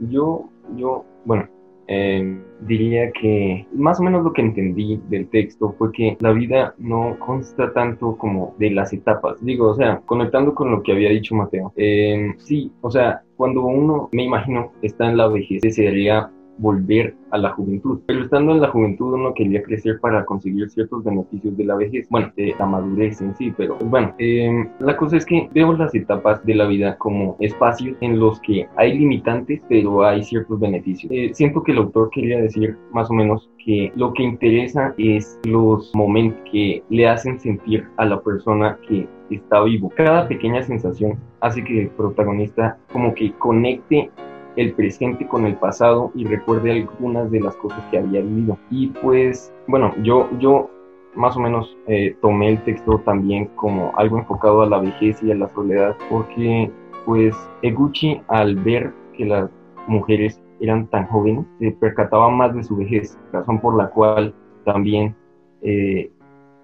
yo, 0.08 0.48
yo, 0.76 1.04
bueno, 1.26 1.46
em, 1.90 2.40
diría 2.60 3.10
que 3.10 3.66
más 3.74 3.98
o 3.98 4.04
menos 4.04 4.22
lo 4.22 4.32
que 4.32 4.42
entendí 4.42 5.00
del 5.08 5.28
texto 5.28 5.74
fue 5.76 5.90
que 5.90 6.16
la 6.20 6.30
vida 6.30 6.74
no 6.78 7.16
consta 7.18 7.72
tanto 7.72 8.16
como 8.16 8.54
de 8.58 8.70
las 8.70 8.92
etapas. 8.92 9.44
Digo, 9.44 9.70
o 9.70 9.74
sea, 9.74 10.00
conectando 10.06 10.54
con 10.54 10.70
lo 10.70 10.82
que 10.82 10.92
había 10.92 11.10
dicho 11.10 11.34
Mateo. 11.34 11.72
Em, 11.76 12.38
sí, 12.38 12.72
o 12.80 12.90
sea, 12.90 13.22
cuando 13.36 13.64
uno, 13.64 14.08
me 14.12 14.22
imagino, 14.22 14.72
está 14.82 15.10
en 15.10 15.16
la 15.16 15.26
vejez, 15.26 15.60
desearía 15.62 16.30
volver 16.60 17.14
a 17.30 17.38
la 17.38 17.50
juventud. 17.50 18.00
Pero 18.06 18.24
estando 18.24 18.52
en 18.52 18.60
la 18.60 18.68
juventud 18.68 19.14
uno 19.14 19.34
quería 19.34 19.62
crecer 19.62 19.98
para 20.00 20.24
conseguir 20.24 20.68
ciertos 20.70 21.02
beneficios 21.04 21.56
de 21.56 21.64
la 21.64 21.76
vejez, 21.76 22.08
bueno, 22.10 22.32
de 22.36 22.54
la 22.58 22.66
madurez 22.66 23.20
en 23.20 23.34
sí, 23.36 23.52
pero 23.56 23.78
pues, 23.78 23.90
bueno, 23.90 24.14
em, 24.18 24.68
la 24.80 24.96
cosa 24.96 25.16
es 25.16 25.24
que 25.24 25.48
veo 25.52 25.72
las 25.72 25.94
etapas 25.94 26.44
de 26.44 26.54
la 26.54 26.66
vida 26.66 26.96
como 26.98 27.36
espacios 27.40 27.96
en 28.00 28.18
los 28.18 28.40
que 28.40 28.68
hay 28.76 28.98
limitantes, 28.98 29.60
pero 29.68 30.04
hay 30.04 30.22
ciertos 30.22 30.60
beneficios. 30.60 31.10
Eh, 31.12 31.30
siento 31.34 31.62
que 31.62 31.72
el 31.72 31.78
autor 31.78 32.10
quería 32.10 32.40
decir 32.40 32.76
más 32.92 33.10
o 33.10 33.14
menos 33.14 33.50
que 33.64 33.92
lo 33.96 34.12
que 34.12 34.22
interesa 34.22 34.94
es 34.98 35.38
los 35.44 35.94
momentos 35.94 36.40
que 36.50 36.82
le 36.90 37.08
hacen 37.08 37.38
sentir 37.38 37.86
a 37.96 38.04
la 38.04 38.20
persona 38.20 38.78
que 38.88 39.08
está 39.30 39.62
vivo. 39.62 39.92
Cada 39.96 40.26
pequeña 40.28 40.62
sensación 40.62 41.18
hace 41.40 41.62
que 41.64 41.82
el 41.82 41.88
protagonista 41.90 42.78
como 42.92 43.14
que 43.14 43.32
conecte 43.34 44.10
el 44.56 44.72
presente 44.72 45.26
con 45.26 45.46
el 45.46 45.56
pasado 45.56 46.10
y 46.14 46.24
recuerde 46.24 46.72
algunas 46.72 47.30
de 47.30 47.40
las 47.40 47.56
cosas 47.56 47.82
que 47.90 47.98
había 47.98 48.20
vivido. 48.20 48.58
Y 48.70 48.88
pues, 48.88 49.52
bueno, 49.66 49.94
yo, 50.02 50.28
yo 50.38 50.70
más 51.14 51.36
o 51.36 51.40
menos 51.40 51.76
eh, 51.86 52.16
tomé 52.20 52.50
el 52.50 52.64
texto 52.64 53.00
también 53.04 53.46
como 53.56 53.92
algo 53.96 54.18
enfocado 54.18 54.62
a 54.62 54.66
la 54.66 54.78
vejez 54.78 55.22
y 55.22 55.32
a 55.32 55.34
la 55.34 55.48
soledad, 55.48 55.96
porque 56.08 56.70
pues 57.04 57.34
Eguchi 57.62 58.20
al 58.28 58.56
ver 58.56 58.92
que 59.16 59.24
las 59.24 59.50
mujeres 59.86 60.40
eran 60.60 60.86
tan 60.88 61.06
jóvenes, 61.06 61.46
se 61.58 61.72
percataba 61.72 62.30
más 62.30 62.54
de 62.54 62.62
su 62.62 62.76
vejez, 62.76 63.18
razón 63.32 63.60
por 63.60 63.76
la 63.76 63.88
cual 63.90 64.34
también 64.64 65.16
eh, 65.62 66.12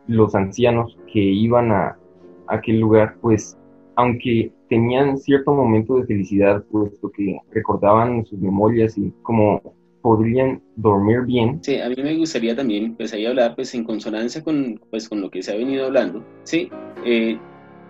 los 0.06 0.34
ancianos 0.34 0.96
que 1.12 1.20
iban 1.20 1.72
a 1.72 1.96
aquel 2.48 2.80
lugar, 2.80 3.16
pues 3.20 3.58
aunque 3.96 4.52
tenían 4.68 5.18
cierto 5.18 5.52
momento 5.52 5.96
de 5.96 6.06
felicidad, 6.06 6.64
puesto 6.70 7.10
que 7.10 7.38
recordaban 7.52 8.24
sus 8.26 8.38
memorias 8.38 8.96
y 8.98 9.12
como 9.22 9.60
podrían 10.06 10.62
dormir 10.76 11.22
bien. 11.22 11.58
Sí, 11.62 11.80
a 11.80 11.88
mí 11.88 11.96
me 11.98 12.14
gustaría 12.16 12.54
también 12.54 12.94
pues 12.94 13.12
ahí 13.12 13.26
hablar 13.26 13.56
pues 13.56 13.74
en 13.74 13.82
consonancia 13.82 14.40
con, 14.44 14.80
pues, 14.88 15.08
con 15.08 15.20
lo 15.20 15.28
que 15.28 15.42
se 15.42 15.52
ha 15.52 15.56
venido 15.56 15.86
hablando. 15.86 16.24
Sí, 16.44 16.70
eh, 17.04 17.36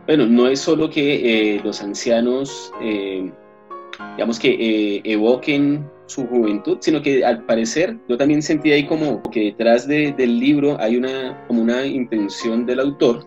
bueno, 0.06 0.24
no 0.26 0.48
es 0.48 0.60
solo 0.60 0.88
que 0.88 1.56
eh, 1.56 1.60
los 1.62 1.82
ancianos, 1.82 2.72
eh, 2.80 3.30
digamos 4.14 4.38
que 4.38 5.02
evoquen 5.04 5.84
su 6.06 6.26
juventud, 6.26 6.78
sino 6.80 7.02
que 7.02 7.22
al 7.22 7.44
parecer 7.44 7.98
yo 8.08 8.16
también 8.16 8.40
sentí 8.40 8.72
ahí 8.72 8.86
como 8.86 9.22
que 9.24 9.40
detrás 9.40 9.86
de, 9.86 10.12
del 10.12 10.40
libro 10.40 10.80
hay 10.80 10.96
una, 10.96 11.44
como 11.46 11.60
una 11.60 11.84
intención 11.84 12.64
del 12.64 12.80
autor, 12.80 13.26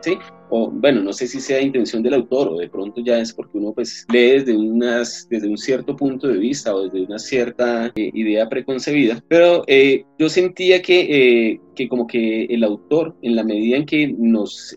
¿sí? 0.00 0.16
O 0.54 0.70
bueno, 0.70 1.02
no 1.02 1.14
sé 1.14 1.26
si 1.26 1.40
sea 1.40 1.62
intención 1.62 2.02
del 2.02 2.12
autor 2.12 2.48
o 2.48 2.58
de 2.58 2.68
pronto 2.68 3.00
ya 3.02 3.18
es 3.18 3.32
porque 3.32 3.56
uno 3.56 3.72
pues 3.72 4.04
lee 4.12 4.32
desde, 4.32 4.54
unas, 4.54 5.26
desde 5.30 5.48
un 5.48 5.56
cierto 5.56 5.96
punto 5.96 6.28
de 6.28 6.36
vista 6.36 6.74
o 6.74 6.82
desde 6.82 7.06
una 7.06 7.18
cierta 7.18 7.86
eh, 7.86 8.10
idea 8.12 8.46
preconcebida, 8.50 9.24
pero 9.28 9.64
eh, 9.66 10.04
yo 10.18 10.28
sentía 10.28 10.82
que, 10.82 11.00
eh, 11.00 11.60
que 11.74 11.88
como 11.88 12.06
que 12.06 12.44
el 12.44 12.64
autor, 12.64 13.16
en 13.22 13.34
la 13.34 13.44
medida 13.44 13.78
en 13.78 13.86
que 13.86 14.08
nos 14.08 14.76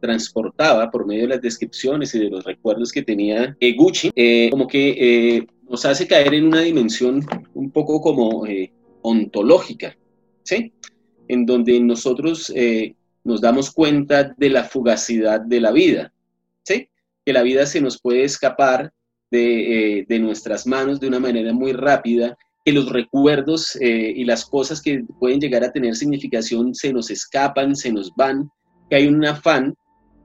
transportaba 0.00 0.90
por 0.90 1.06
medio 1.06 1.22
de 1.22 1.28
las 1.28 1.42
descripciones 1.42 2.12
y 2.16 2.18
de 2.18 2.30
los 2.30 2.44
recuerdos 2.44 2.90
que 2.90 3.02
tenía 3.02 3.56
Gucci, 3.76 4.10
como 4.50 4.66
que 4.66 5.46
nos 5.70 5.84
hace 5.84 6.08
caer 6.08 6.34
en 6.34 6.46
una 6.46 6.62
dimensión 6.62 7.24
un 7.54 7.70
poco 7.70 8.00
como 8.00 8.44
ontológica, 9.02 9.96
¿sí? 10.42 10.72
En 11.28 11.46
donde 11.46 11.78
nosotros 11.78 12.52
nos 13.28 13.40
damos 13.40 13.70
cuenta 13.70 14.34
de 14.36 14.50
la 14.50 14.64
fugacidad 14.64 15.40
de 15.40 15.60
la 15.60 15.70
vida, 15.70 16.12
¿sí? 16.64 16.88
Que 17.24 17.32
la 17.32 17.42
vida 17.42 17.66
se 17.66 17.80
nos 17.80 18.00
puede 18.00 18.24
escapar 18.24 18.92
de, 19.30 20.00
eh, 20.00 20.18
nuestras 20.18 20.66
manos 20.66 20.98
de 20.98 21.08
una 21.08 21.20
manera 21.20 21.52
muy 21.52 21.72
rápida, 21.72 22.36
que 22.64 22.72
los 22.72 22.90
recuerdos 22.90 23.76
eh, 23.76 24.12
y 24.16 24.24
las 24.24 24.44
cosas 24.44 24.80
que 24.80 25.04
pueden 25.20 25.40
llegar 25.40 25.62
a 25.62 25.72
tener 25.72 25.94
significación 25.94 26.74
se 26.74 26.92
nos 26.92 27.10
escapan, 27.10 27.76
se 27.76 27.92
nos 27.92 28.12
van, 28.16 28.50
que 28.88 28.96
hay 28.96 29.06
un 29.06 29.24
afán 29.24 29.74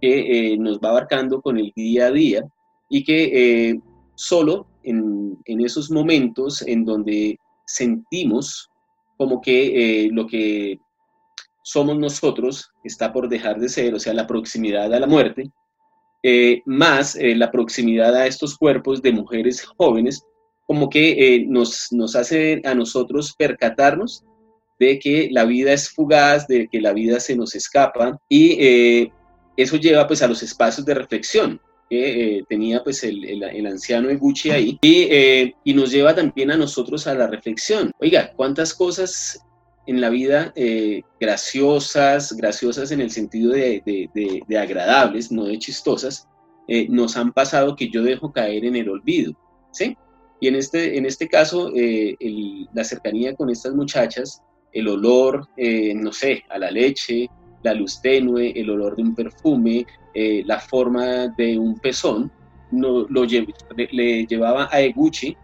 que 0.01 0.53
eh, 0.53 0.57
nos 0.57 0.79
va 0.79 0.89
abarcando 0.89 1.41
con 1.41 1.57
el 1.57 1.71
día 1.75 2.07
a 2.07 2.11
día 2.11 2.43
y 2.89 3.03
que 3.03 3.79
solo 4.15 4.67
en, 4.83 5.37
esos 5.45 5.91
momentos 5.91 6.61
en 6.61 6.85
donde 6.85 7.37
sentimos 7.65 8.69
como 9.17 9.41
que 9.41 10.05
eh, 10.05 10.09
lo 10.11 10.27
que 10.27 10.79
somos 11.63 11.97
nosotros 11.97 12.71
está 12.83 13.11
por 13.11 13.27
dejar 13.27 13.59
de 13.59 13.69
ser, 13.69 13.95
o 13.95 13.99
sea, 13.99 14.13
la 14.13 14.27
proximidad 14.27 14.93
a 14.93 14.99
la 14.99 15.07
muerte, 15.07 15.49
eh, 16.21 16.61
más 16.65 17.15
eh, 17.15 17.35
la 17.35 17.51
proximidad 17.51 18.15
a 18.15 18.27
estos 18.27 18.57
cuerpos 18.57 19.01
de 19.01 19.11
mujeres 19.11 19.63
jóvenes, 19.63 20.23
como 20.67 20.89
que 20.89 21.45
nos, 21.47 21.87
nos 21.91 22.15
hace 22.15 22.61
a 22.63 22.75
nosotros 22.75 23.33
percatarnos 23.37 24.23
de 24.79 24.99
que 24.99 25.29
la 25.31 25.45
vida 25.45 25.73
es 25.73 25.89
fugaz, 25.89 26.47
de 26.47 26.67
que 26.71 26.79
la 26.79 26.93
vida 26.93 27.19
se 27.19 27.35
nos 27.35 27.55
escapa 27.55 28.17
y 28.29 29.09
eso 29.57 29.77
lleva 29.77 30.07
pues 30.07 30.21
a 30.21 30.27
los 30.27 30.41
espacios 30.41 30.85
de 30.85 30.93
reflexión 30.93 31.59
que 31.89 32.37
eh, 32.37 32.43
tenía 32.47 32.83
pues 32.83 33.03
el, 33.03 33.43
el, 33.43 33.67
anciano 33.67 34.09
Eguchi 34.09 34.51
ahí 34.51 34.79
y, 34.81 35.07
eh, 35.11 35.53
y, 35.63 35.73
nos 35.73 35.91
lleva 35.91 36.15
también 36.15 36.49
a 36.51 36.57
nosotros 36.57 37.05
a 37.07 37.13
la 37.13 37.27
reflexión. 37.27 37.91
Oiga, 37.99 38.31
¿cuántas 38.35 38.73
cosas 38.73 39.45
en 39.85 40.01
la 40.01 40.09
vida 40.09 40.53
eh, 40.55 41.01
graciosas, 41.19 42.33
graciosas 42.33 42.91
en 42.91 43.01
el 43.01 43.11
sentido 43.11 43.53
de, 43.53 43.83
agradables, 44.59 45.31
no 45.31 45.45
de 45.45 45.59
chistosas, 45.59 46.27
nos 46.89 47.17
han 47.17 47.33
pasado 47.33 47.75
que 47.75 47.89
yo 47.89 48.03
dejo 48.03 48.31
caer 48.31 48.65
en 48.65 48.77
el 48.77 48.89
olvido? 48.89 49.33
¿Sí? 49.71 49.97
Y 50.39 50.47
en 50.47 50.55
este, 50.55 50.97
en 50.97 51.05
este 51.05 51.27
caso, 51.27 51.71
la 52.73 52.83
cercanía 52.83 53.35
con 53.35 53.49
estas 53.49 53.73
muchachas, 53.73 54.41
el 54.71 54.87
olor, 54.87 55.47
no 55.57 56.13
sé, 56.13 56.43
a 56.49 56.57
la 56.57 56.71
leche, 56.71 57.29
la 57.63 57.73
luz 57.73 58.01
tenue, 58.01 58.51
el 58.55 58.69
olor 58.69 58.95
de 58.95 59.03
un 59.03 59.15
perfume, 59.15 59.85
eh, 60.13 60.43
la 60.45 60.59
forma 60.59 61.29
de 61.29 61.57
un 61.57 61.79
pezón, 61.79 62.31
no, 62.71 63.05
lo 63.09 63.25
le 63.25 64.25
llevaba 64.25 64.67
a 64.71 64.81
Eguchi 64.81 65.35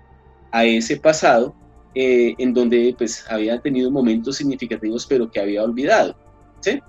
a 0.51 0.65
ese 0.65 0.97
pasado 0.97 1.55
eh, 2.01 2.33
en 2.37 2.53
donde 2.53 2.95
pues 2.97 3.25
había 3.29 3.59
tenido 3.59 3.91
momentos 3.91 4.37
significativos 4.37 5.05
pero 5.05 5.29
que 5.29 5.41
había 5.41 5.63
olvidado. 5.63 6.15
¿sí? 6.61 6.79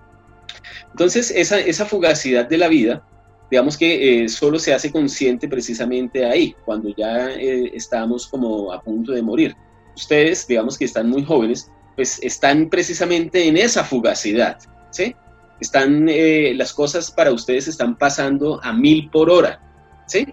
Entonces 0.93 1.33
esa, 1.33 1.59
esa 1.59 1.85
fugacidad 1.85 2.49
de 2.49 2.59
la 2.59 2.69
vida, 2.69 3.05
digamos 3.51 3.77
que 3.77 4.23
eh, 4.23 4.29
solo 4.29 4.61
se 4.61 4.73
hace 4.73 4.93
consciente 4.93 5.49
precisamente 5.49 6.25
ahí, 6.25 6.55
cuando 6.65 6.95
ya 6.97 7.31
estamos 7.33 8.29
como 8.29 8.73
a 8.73 8.81
punto 8.81 9.11
de 9.11 9.23
morir. 9.23 9.57
Ustedes, 9.97 10.47
digamos 10.47 10.79
que 10.79 10.85
están 10.85 11.09
muy 11.09 11.25
jóvenes, 11.25 11.69
pues 11.97 12.21
están 12.23 12.71
precisamente 12.71 13.49
en 13.49 13.57
esa 13.57 13.83
fugacidad. 13.83 14.59
¿sí? 14.91 15.17
Están, 15.61 16.09
eh, 16.09 16.55
las 16.55 16.73
cosas 16.73 17.11
para 17.11 17.33
ustedes 17.33 17.67
están 17.67 17.99
pasando 17.99 18.61
a 18.63 18.73
mil 18.73 19.11
por 19.11 19.29
hora, 19.29 19.61
¿sí? 20.07 20.27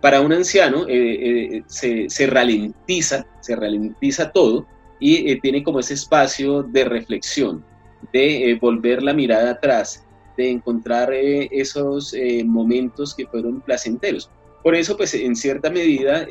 Para 0.00 0.20
un 0.20 0.32
anciano 0.32 0.86
eh, 0.88 1.56
eh, 1.56 1.64
se, 1.66 2.08
se, 2.08 2.26
ralentiza, 2.26 3.26
se 3.40 3.56
ralentiza 3.56 4.30
todo 4.30 4.66
y 5.00 5.38
tiene 5.40 5.62
como 5.62 5.80
ese 5.80 5.94
espacio 5.94 6.62
de 6.62 6.84
reflexión, 6.84 7.64
de 8.12 8.58
volver 8.60 9.02
la 9.02 9.12
mirada 9.12 9.52
atrás, 9.52 10.04
de 10.36 10.50
encontrar 10.50 11.12
esos 11.12 12.14
momentos 12.44 13.14
que 13.14 13.26
fueron 13.26 13.60
placenteros. 13.60 14.28
Por 14.64 14.74
eso, 14.74 14.96
pues, 14.96 15.14
en 15.14 15.36
cierta 15.36 15.70
medida, 15.70 16.26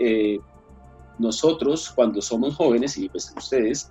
nosotros, 1.17 1.89
cuando 1.95 2.21
somos 2.21 2.57
jóvenes, 2.57 2.97
y 2.97 3.07
pues 3.07 3.33
ustedes, 3.37 3.89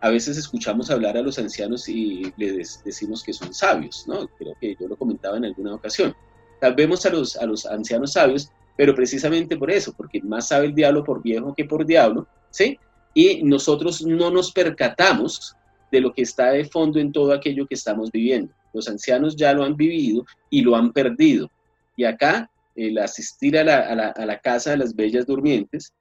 a 0.00 0.10
veces 0.10 0.36
escuchamos 0.36 0.90
hablar 0.90 1.16
a 1.16 1.22
los 1.22 1.38
ancianos 1.38 1.88
y 1.88 2.32
les 2.36 2.82
decimos 2.84 3.22
que 3.22 3.32
son 3.32 3.52
sabios, 3.52 4.04
¿no? 4.06 4.26
Creo 4.38 4.54
que 4.60 4.76
yo 4.78 4.88
lo 4.88 4.96
comentaba 4.96 5.36
en 5.36 5.44
alguna 5.44 5.74
ocasión. 5.74 6.14
Tal 6.60 6.74
vemos 6.74 7.04
a 7.06 7.10
los, 7.10 7.36
a 7.36 7.46
los 7.46 7.66
ancianos 7.66 8.12
sabios, 8.12 8.50
pero 8.76 8.94
precisamente 8.94 9.56
por 9.56 9.70
eso, 9.70 9.92
porque 9.96 10.20
más 10.22 10.48
sabe 10.48 10.66
el 10.66 10.74
diablo 10.74 11.04
por 11.04 11.22
viejo 11.22 11.54
que 11.54 11.64
por 11.64 11.84
diablo, 11.86 12.26
¿sí? 12.50 12.78
Y 13.14 13.42
nosotros 13.42 14.04
no 14.04 14.30
nos 14.30 14.52
percatamos 14.52 15.56
de 15.90 16.00
lo 16.00 16.12
que 16.12 16.22
está 16.22 16.50
de 16.50 16.64
fondo 16.64 16.98
en 16.98 17.12
todo 17.12 17.32
aquello 17.32 17.66
que 17.66 17.74
estamos 17.74 18.10
viviendo. 18.12 18.52
Los 18.72 18.88
ancianos 18.88 19.34
ya 19.36 19.52
lo 19.52 19.64
han 19.64 19.76
vivido 19.76 20.24
y 20.50 20.62
lo 20.62 20.76
han 20.76 20.92
perdido. 20.92 21.50
Y 21.96 22.04
acá, 22.04 22.50
el 22.76 22.98
asistir 22.98 23.58
a 23.58 23.64
la, 23.64 24.10
a 24.10 24.26
la, 24.26 24.38
casa 24.38 24.70
de 24.70 24.76
las 24.76 24.94
bellas 24.94 25.26
durmientes, 25.26 25.92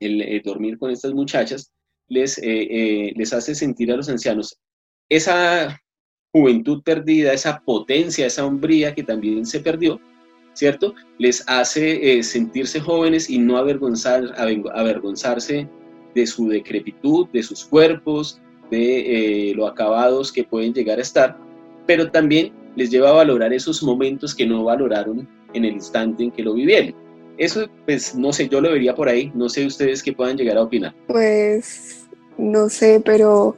el 0.00 0.42
dormir 0.44 0.78
con 0.78 0.90
estas 0.90 1.12
muchachas, 1.12 1.72
les, 2.08 2.36
eh, 2.38 2.42
eh, 2.44 3.12
les 3.16 3.32
hace 3.32 3.54
sentir 3.54 3.90
a 3.90 3.96
los 3.96 4.08
ancianos 4.08 4.58
esa 5.08 5.81
juventud 6.32 6.82
perdida, 6.82 7.32
esa 7.32 7.60
potencia, 7.60 8.26
esa 8.26 8.46
hombría 8.46 8.94
que 8.94 9.02
también 9.02 9.44
se 9.44 9.60
perdió, 9.60 10.00
¿cierto? 10.54 10.94
Les 11.18 11.44
hace 11.46 12.18
eh, 12.18 12.22
sentirse 12.22 12.80
jóvenes 12.80 13.28
y 13.28 13.38
no 13.38 13.58
avergonzar, 13.58 14.34
avergonzarse 14.36 15.68
de 16.14 16.26
su 16.26 16.48
decrepitud, 16.48 17.28
de 17.32 17.42
sus 17.42 17.64
cuerpos, 17.64 18.40
de 18.70 19.52
lo 19.54 19.66
acabados 19.66 20.32
que 20.32 20.44
pueden 20.44 20.72
llegar 20.72 20.98
a 20.98 21.02
estar, 21.02 21.36
pero 21.86 22.10
también 22.10 22.52
les 22.74 22.90
lleva 22.90 23.10
a 23.10 23.14
valorar 23.14 23.52
esos 23.52 23.82
momentos 23.82 24.34
que 24.34 24.46
no 24.46 24.64
valoraron 24.64 25.28
en 25.52 25.64
el 25.64 25.74
instante 25.74 26.24
en 26.24 26.30
que 26.30 26.42
lo 26.42 26.54
vivieron. 26.54 26.94
Eso, 27.36 27.66
pues, 27.84 28.14
no 28.14 28.32
sé, 28.32 28.48
yo 28.48 28.60
lo 28.60 28.70
vería 28.70 28.94
por 28.94 29.08
ahí, 29.08 29.30
no 29.34 29.48
sé 29.48 29.66
ustedes 29.66 30.02
qué 30.02 30.12
puedan 30.12 30.36
llegar 30.36 30.56
a 30.56 30.62
opinar. 30.62 30.94
Pues 31.06 32.06
no 32.38 32.68
sé, 32.68 33.02
pero 33.04 33.56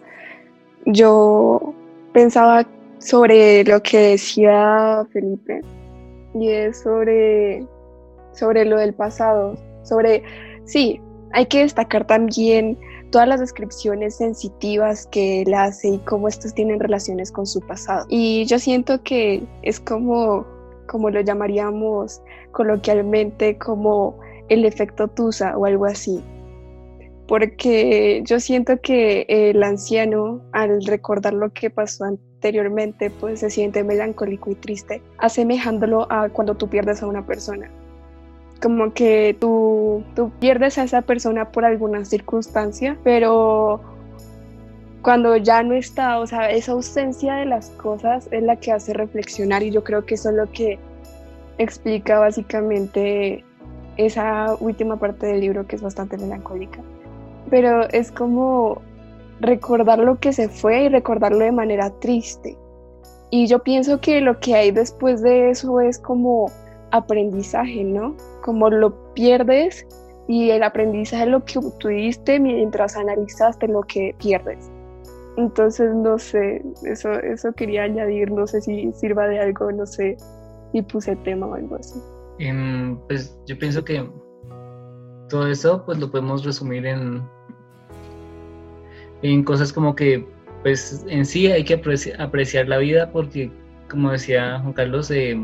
yo 0.86 1.74
pensaba 2.14 2.64
sobre 2.98 3.64
lo 3.64 3.82
que 3.82 3.98
decía 3.98 5.06
Felipe 5.12 5.60
y 6.32 6.48
es 6.48 6.80
sobre, 6.80 7.66
sobre 8.32 8.64
lo 8.64 8.78
del 8.78 8.94
pasado, 8.94 9.56
sobre, 9.82 10.22
sí, 10.64 11.00
hay 11.32 11.46
que 11.46 11.58
destacar 11.58 12.06
también 12.06 12.78
todas 13.10 13.28
las 13.28 13.40
descripciones 13.40 14.16
sensitivas 14.16 15.06
que 15.08 15.42
él 15.42 15.52
hace 15.54 15.88
y 15.88 15.98
cómo 15.98 16.28
estos 16.28 16.54
tienen 16.54 16.80
relaciones 16.80 17.30
con 17.30 17.46
su 17.46 17.60
pasado. 17.60 18.06
Y 18.08 18.46
yo 18.46 18.58
siento 18.58 19.02
que 19.02 19.42
es 19.62 19.78
como, 19.80 20.46
como 20.86 21.10
lo 21.10 21.20
llamaríamos 21.20 22.22
coloquialmente, 22.52 23.58
como 23.58 24.18
el 24.48 24.64
efecto 24.64 25.08
Tusa 25.08 25.56
o 25.58 25.66
algo 25.66 25.86
así 25.86 26.22
porque 27.26 28.22
yo 28.24 28.38
siento 28.38 28.80
que 28.80 29.26
el 29.28 29.62
anciano, 29.62 30.42
al 30.52 30.84
recordar 30.84 31.32
lo 31.32 31.50
que 31.52 31.70
pasó 31.70 32.04
anteriormente, 32.04 33.10
pues 33.10 33.40
se 33.40 33.50
siente 33.50 33.82
melancólico 33.82 34.50
y 34.50 34.54
triste, 34.54 35.02
asemejándolo 35.18 36.06
a 36.10 36.28
cuando 36.28 36.54
tú 36.54 36.68
pierdes 36.68 37.02
a 37.02 37.06
una 37.06 37.24
persona. 37.24 37.70
Como 38.62 38.92
que 38.92 39.36
tú, 39.40 40.04
tú 40.14 40.30
pierdes 40.38 40.76
a 40.78 40.84
esa 40.84 41.02
persona 41.02 41.50
por 41.50 41.64
alguna 41.64 42.04
circunstancia, 42.04 42.98
pero 43.04 43.80
cuando 45.00 45.36
ya 45.36 45.62
no 45.62 45.74
está, 45.74 46.18
o 46.18 46.26
sea, 46.26 46.50
esa 46.50 46.72
ausencia 46.72 47.34
de 47.36 47.46
las 47.46 47.70
cosas 47.70 48.28
es 48.32 48.42
la 48.42 48.56
que 48.56 48.72
hace 48.72 48.92
reflexionar 48.92 49.62
y 49.62 49.70
yo 49.70 49.82
creo 49.82 50.04
que 50.04 50.14
eso 50.14 50.30
es 50.30 50.36
lo 50.36 50.50
que 50.50 50.78
explica 51.56 52.18
básicamente 52.18 53.44
esa 53.96 54.56
última 54.60 54.98
parte 54.98 55.26
del 55.26 55.40
libro 55.40 55.66
que 55.66 55.76
es 55.76 55.82
bastante 55.82 56.16
melancólica 56.16 56.80
pero 57.50 57.88
es 57.90 58.10
como 58.10 58.80
recordar 59.40 59.98
lo 59.98 60.18
que 60.18 60.32
se 60.32 60.48
fue 60.48 60.84
y 60.84 60.88
recordarlo 60.88 61.38
de 61.38 61.52
manera 61.52 61.90
triste. 62.00 62.56
Y 63.30 63.46
yo 63.46 63.62
pienso 63.62 64.00
que 64.00 64.20
lo 64.20 64.38
que 64.40 64.54
hay 64.54 64.70
después 64.70 65.22
de 65.22 65.50
eso 65.50 65.80
es 65.80 65.98
como 65.98 66.50
aprendizaje, 66.92 67.82
¿no? 67.82 68.16
Como 68.42 68.70
lo 68.70 69.12
pierdes 69.14 69.86
y 70.28 70.50
el 70.50 70.62
aprendizaje 70.62 71.24
es 71.24 71.28
lo 71.28 71.44
que 71.44 71.60
tuviste 71.78 72.38
mientras 72.38 72.96
analizaste 72.96 73.68
lo 73.68 73.82
que 73.82 74.14
pierdes. 74.18 74.70
Entonces, 75.36 75.92
no 75.94 76.18
sé, 76.18 76.62
eso, 76.84 77.12
eso 77.12 77.52
quería 77.54 77.82
añadir, 77.82 78.30
no 78.30 78.46
sé 78.46 78.60
si 78.60 78.92
sirva 78.92 79.26
de 79.26 79.40
algo, 79.40 79.72
no 79.72 79.84
sé 79.84 80.16
si 80.70 80.82
puse 80.82 81.16
tema 81.16 81.46
o 81.46 81.54
algo 81.54 81.76
así. 81.76 81.98
Em, 82.38 82.96
pues 83.08 83.36
yo 83.46 83.58
pienso 83.58 83.84
que 83.84 84.08
todo 85.28 85.48
eso 85.48 85.82
pues 85.84 85.98
lo 85.98 86.10
podemos 86.10 86.44
resumir 86.44 86.86
en, 86.86 87.22
en 89.22 89.42
cosas 89.42 89.72
como 89.72 89.94
que 89.94 90.26
pues 90.62 91.04
en 91.08 91.24
sí 91.26 91.46
hay 91.46 91.64
que 91.64 91.74
apreciar, 91.74 92.68
la 92.68 92.78
vida 92.78 93.10
porque 93.10 93.50
como 93.88 94.12
decía 94.12 94.58
Juan 94.60 94.72
Carlos 94.72 95.10
eh, 95.10 95.38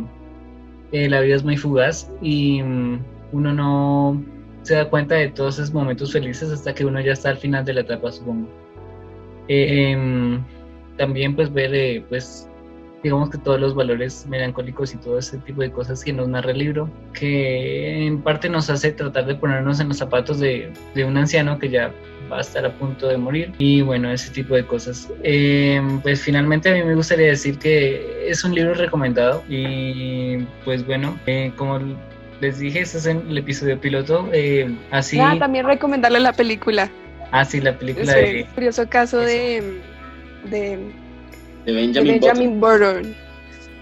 eh, 0.93 1.09
la 1.09 1.20
vida 1.20 1.37
es 1.37 1.45
muy 1.45 1.57
fugaz 1.57 2.11
y 2.20 2.62
mm, 2.62 3.01
uno 3.33 3.53
no 3.53 4.22
se 4.62 4.74
da 4.74 4.89
cuenta 4.89 5.14
de 5.14 5.28
todos 5.28 5.59
esos 5.59 5.72
momentos 5.72 6.12
felices 6.12 6.51
hasta 6.51 6.74
que 6.74 6.85
uno 6.85 7.01
ya 7.01 7.12
está 7.12 7.31
al 7.31 7.39
final 7.39 7.64
de 7.64 7.74
la 7.74 7.81
etapa 7.81 8.12
supongo. 8.12 8.49
Eh, 9.49 9.93
em, 9.93 10.45
también 10.97 11.35
pues 11.35 11.53
ver 11.53 12.05
pues 12.09 12.49
digamos 13.03 13.30
que 13.30 13.38
todos 13.38 13.59
los 13.61 13.74
valores 13.74 14.26
melancólicos 14.28 14.92
y 14.94 14.98
todo 14.98 15.18
ese 15.18 15.38
tipo 15.38 15.62
de 15.62 15.70
cosas 15.72 16.05
que 16.05 16.12
nos 16.12 16.28
narra 16.28 16.51
el 16.51 16.59
libro, 16.59 16.90
que 17.14 18.07
en 18.07 18.20
parte 18.22 18.48
nos 18.48 18.68
hace 18.70 18.92
tratar 18.92 19.26
de 19.26 19.34
ponernos 19.34 19.80
en 19.80 19.88
los 19.88 19.98
zapatos 19.98 20.38
de, 20.38 20.70
de 20.94 21.05
un 21.05 21.16
anciano 21.16 21.59
que 21.59 21.68
ya 21.70 21.92
va 22.30 22.38
a 22.38 22.40
estar 22.42 22.64
a 22.64 22.70
punto 22.72 23.09
de 23.09 23.16
morir 23.16 23.53
y 23.59 23.82
bueno, 23.82 24.11
ese 24.12 24.30
tipo 24.30 24.55
de 24.55 24.64
cosas. 24.64 25.09
Em, 25.22 26.01
pues 26.01 26.22
finalmente 26.22 26.68
a 26.68 26.74
mí 26.74 26.82
me 26.82 26.94
gustaría 26.94 27.26
decir 27.28 27.59
que 27.59 28.28
es 28.28 28.44
un 28.44 28.55
libro 28.55 28.74
recomendado 28.74 29.42
y 29.48 30.38
pues 30.64 30.84
bueno, 30.86 31.18
eh, 31.26 31.53
como 31.57 31.80
les 32.40 32.59
dije, 32.59 32.80
eso 32.80 32.98
es 32.98 33.07
en 33.07 33.28
el 33.28 33.38
episodio 33.38 33.80
piloto. 33.80 34.28
eh, 34.32 34.70
así, 34.90 35.18
Ah, 35.20 35.36
también 35.38 35.66
recomendarle 35.66 36.20
la 36.20 36.32
película. 36.32 36.88
así 37.32 37.61
la 37.61 37.76
película 37.78 38.12
Es 38.18 38.32
de... 38.32 38.46
curioso 38.55 38.88
caso 38.88 39.18
de, 39.18 39.80
De 40.51 40.78
de 41.72 41.76
Benjamin, 41.80 42.12
Benjamin 42.20 42.60
Button. 42.60 43.14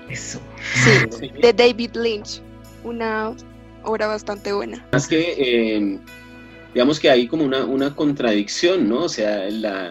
Eso. 0.08 0.40
Sí, 0.74 0.90
Button. 1.04 1.20
Sí. 1.20 1.30
de 1.42 1.52
David 1.52 1.90
Lynch. 1.96 2.40
Una 2.84 3.34
obra 3.84 4.06
bastante 4.06 4.52
buena. 4.52 4.86
Es 4.92 5.06
que, 5.08 5.34
eh, 5.36 5.98
digamos 6.74 7.00
que 7.00 7.10
hay 7.10 7.26
como 7.26 7.44
una, 7.44 7.64
una 7.64 7.94
contradicción, 7.94 8.88
¿no? 8.88 9.04
O 9.04 9.08
sea, 9.08 9.48
la, 9.50 9.88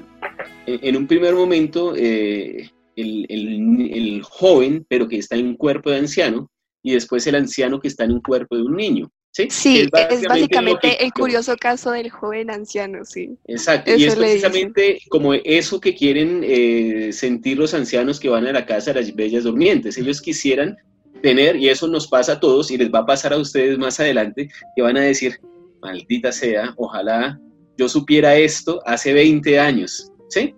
en 0.65 0.79
en 0.81 0.95
un 0.97 1.07
primer 1.07 1.33
momento, 1.35 1.93
eh, 1.95 2.69
el, 2.95 3.25
el- 3.29 3.91
el 3.93 4.21
joven, 4.23 4.85
pero 4.89 5.07
que 5.07 5.17
está 5.17 5.35
en 5.35 5.47
un 5.47 5.55
cuerpo 5.57 5.89
de 5.91 5.97
anciano, 5.97 6.49
y 6.83 6.93
después 6.93 7.27
el 7.27 7.35
anciano 7.35 7.79
que 7.79 7.87
está 7.89 8.05
en 8.05 8.13
un 8.13 8.21
cuerpo 8.21 8.55
de 8.55 8.63
un 8.63 8.75
niño, 8.75 9.09
¿sí? 9.49 9.87
Es 10.09 10.23
básicamente 10.27 11.03
el 11.03 11.11
curioso 11.13 11.55
caso 11.57 11.91
del 11.91 12.09
joven 12.09 12.49
anciano, 12.49 13.05
sí. 13.05 13.37
Exacto, 13.45 13.91
Eso 13.91 13.99
y 13.99 14.05
es 14.05 14.15
precisamente 14.15 15.01
como 15.09 15.33
eso 15.33 15.79
que 15.79 15.95
quieren 15.95 16.41
eh, 16.43 17.11
sentir 17.13 17.57
los 17.57 17.73
ancianos 17.73 18.19
que 18.19 18.29
van 18.29 18.47
a 18.47 18.51
la 18.51 18.65
casa 18.65 18.93
de 18.93 19.01
las 19.01 19.15
bellas 19.15 19.43
durmientes. 19.43 19.97
Ellos 19.97 20.21
quisieran 20.21 20.75
tener, 21.21 21.55
y 21.55 21.69
eso 21.69 21.87
nos 21.87 22.07
pasa 22.07 22.33
a 22.33 22.39
todos, 22.39 22.71
y 22.71 22.77
les 22.77 22.91
va 22.91 22.99
a 22.99 23.05
pasar 23.05 23.33
a 23.33 23.37
ustedes 23.37 23.77
más 23.77 23.99
adelante, 23.99 24.49
que 24.75 24.81
van 24.81 24.97
a 24.97 25.01
decir, 25.01 25.39
maldita 25.81 26.31
sea, 26.31 26.73
ojalá 26.77 27.39
yo 27.77 27.87
supiera 27.87 28.35
esto 28.35 28.81
hace 28.85 29.13
20 29.13 29.59
años, 29.59 30.11
¿sí? 30.29 30.53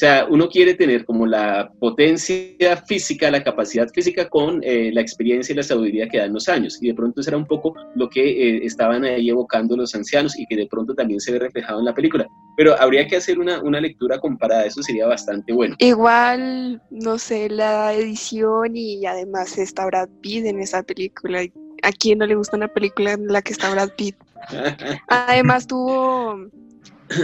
O 0.00 0.02
sea, 0.02 0.26
uno 0.30 0.48
quiere 0.48 0.72
tener 0.72 1.04
como 1.04 1.26
la 1.26 1.70
potencia 1.78 2.74
física, 2.88 3.30
la 3.30 3.44
capacidad 3.44 3.86
física 3.90 4.30
con 4.30 4.62
eh, 4.64 4.90
la 4.94 5.02
experiencia 5.02 5.52
y 5.52 5.56
la 5.56 5.62
sabiduría 5.62 6.08
que 6.08 6.16
dan 6.16 6.32
los 6.32 6.48
años. 6.48 6.82
Y 6.82 6.88
de 6.88 6.94
pronto 6.94 7.20
eso 7.20 7.28
era 7.28 7.36
un 7.36 7.44
poco 7.44 7.74
lo 7.96 8.08
que 8.08 8.22
eh, 8.22 8.60
estaban 8.64 9.04
ahí 9.04 9.28
evocando 9.28 9.76
los 9.76 9.94
ancianos 9.94 10.38
y 10.38 10.46
que 10.46 10.56
de 10.56 10.66
pronto 10.68 10.94
también 10.94 11.20
se 11.20 11.32
ve 11.32 11.40
reflejado 11.40 11.80
en 11.80 11.84
la 11.84 11.92
película. 11.94 12.26
Pero 12.56 12.80
habría 12.80 13.06
que 13.06 13.16
hacer 13.16 13.38
una, 13.38 13.60
una 13.60 13.78
lectura 13.78 14.18
comparada, 14.18 14.64
eso 14.64 14.82
sería 14.82 15.06
bastante 15.06 15.52
bueno. 15.52 15.76
Igual, 15.80 16.80
no 16.88 17.18
sé, 17.18 17.50
la 17.50 17.92
edición 17.92 18.74
y 18.74 19.04
además 19.04 19.58
está 19.58 19.84
Brad 19.84 20.08
Pitt 20.22 20.46
en 20.46 20.60
esa 20.60 20.82
película. 20.82 21.42
¿A 21.82 21.92
quién 21.92 22.20
no 22.20 22.26
le 22.26 22.36
gusta 22.36 22.56
una 22.56 22.68
película 22.68 23.12
en 23.12 23.26
la 23.26 23.42
que 23.42 23.52
está 23.52 23.70
Brad 23.70 23.90
Pitt? 23.98 24.16
Además 25.08 25.66
tuvo, 25.66 26.48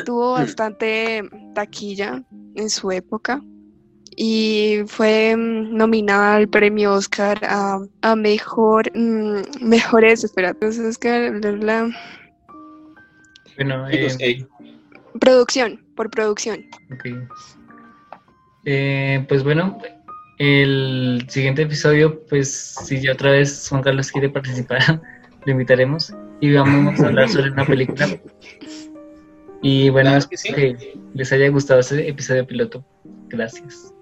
tuvo 0.05 0.32
bastante 0.32 1.22
taquilla 1.55 2.22
en 2.55 2.70
su 2.70 2.91
época 2.91 3.41
y 4.16 4.78
fue 4.87 5.37
mm, 5.37 5.76
nominada 5.76 6.37
al 6.37 6.49
premio 6.49 6.95
Oscar 6.95 7.39
a, 7.45 7.78
a 8.03 8.16
mejor 8.16 8.91
mm, 8.97 9.43
mejores, 9.61 10.24
espera, 10.24 10.51
entonces 10.51 10.84
es 10.84 10.99
que 10.99 11.30
la- 11.43 11.53
la- 11.53 11.91
Bueno, 13.57 13.91
Chicos, 13.91 14.16
eh, 14.20 14.39
eh, 14.41 14.47
producción, 15.20 15.80
por 15.95 16.11
producción. 16.11 16.64
ok. 16.93 17.05
Eh, 18.64 19.24
pues 19.28 19.45
bueno, 19.45 19.78
el 20.39 21.24
siguiente 21.28 21.62
episodio, 21.62 22.20
pues 22.28 22.53
si 22.53 23.01
ya 23.01 23.12
otra 23.12 23.30
vez 23.30 23.66
Juan 23.68 23.82
Carlos 23.82 24.11
quiere 24.11 24.28
participar, 24.28 24.80
lo 25.45 25.53
invitaremos 25.53 26.12
y 26.41 26.53
vamos 26.53 27.01
a 27.01 27.07
hablar 27.07 27.28
sobre 27.28 27.51
una 27.51 27.64
película. 27.64 28.09
Y 29.68 29.90
bueno, 29.90 30.10
Claro 30.10 30.18
espero 30.18 30.30
que 30.30 30.36
sí. 30.36 30.52
que 30.54 30.98
les 31.14 31.32
haya 31.32 31.48
gustado 31.48 31.80
este 31.80 32.08
episodio 32.08 32.46
piloto. 32.46 32.84
Gracias. 33.28 33.92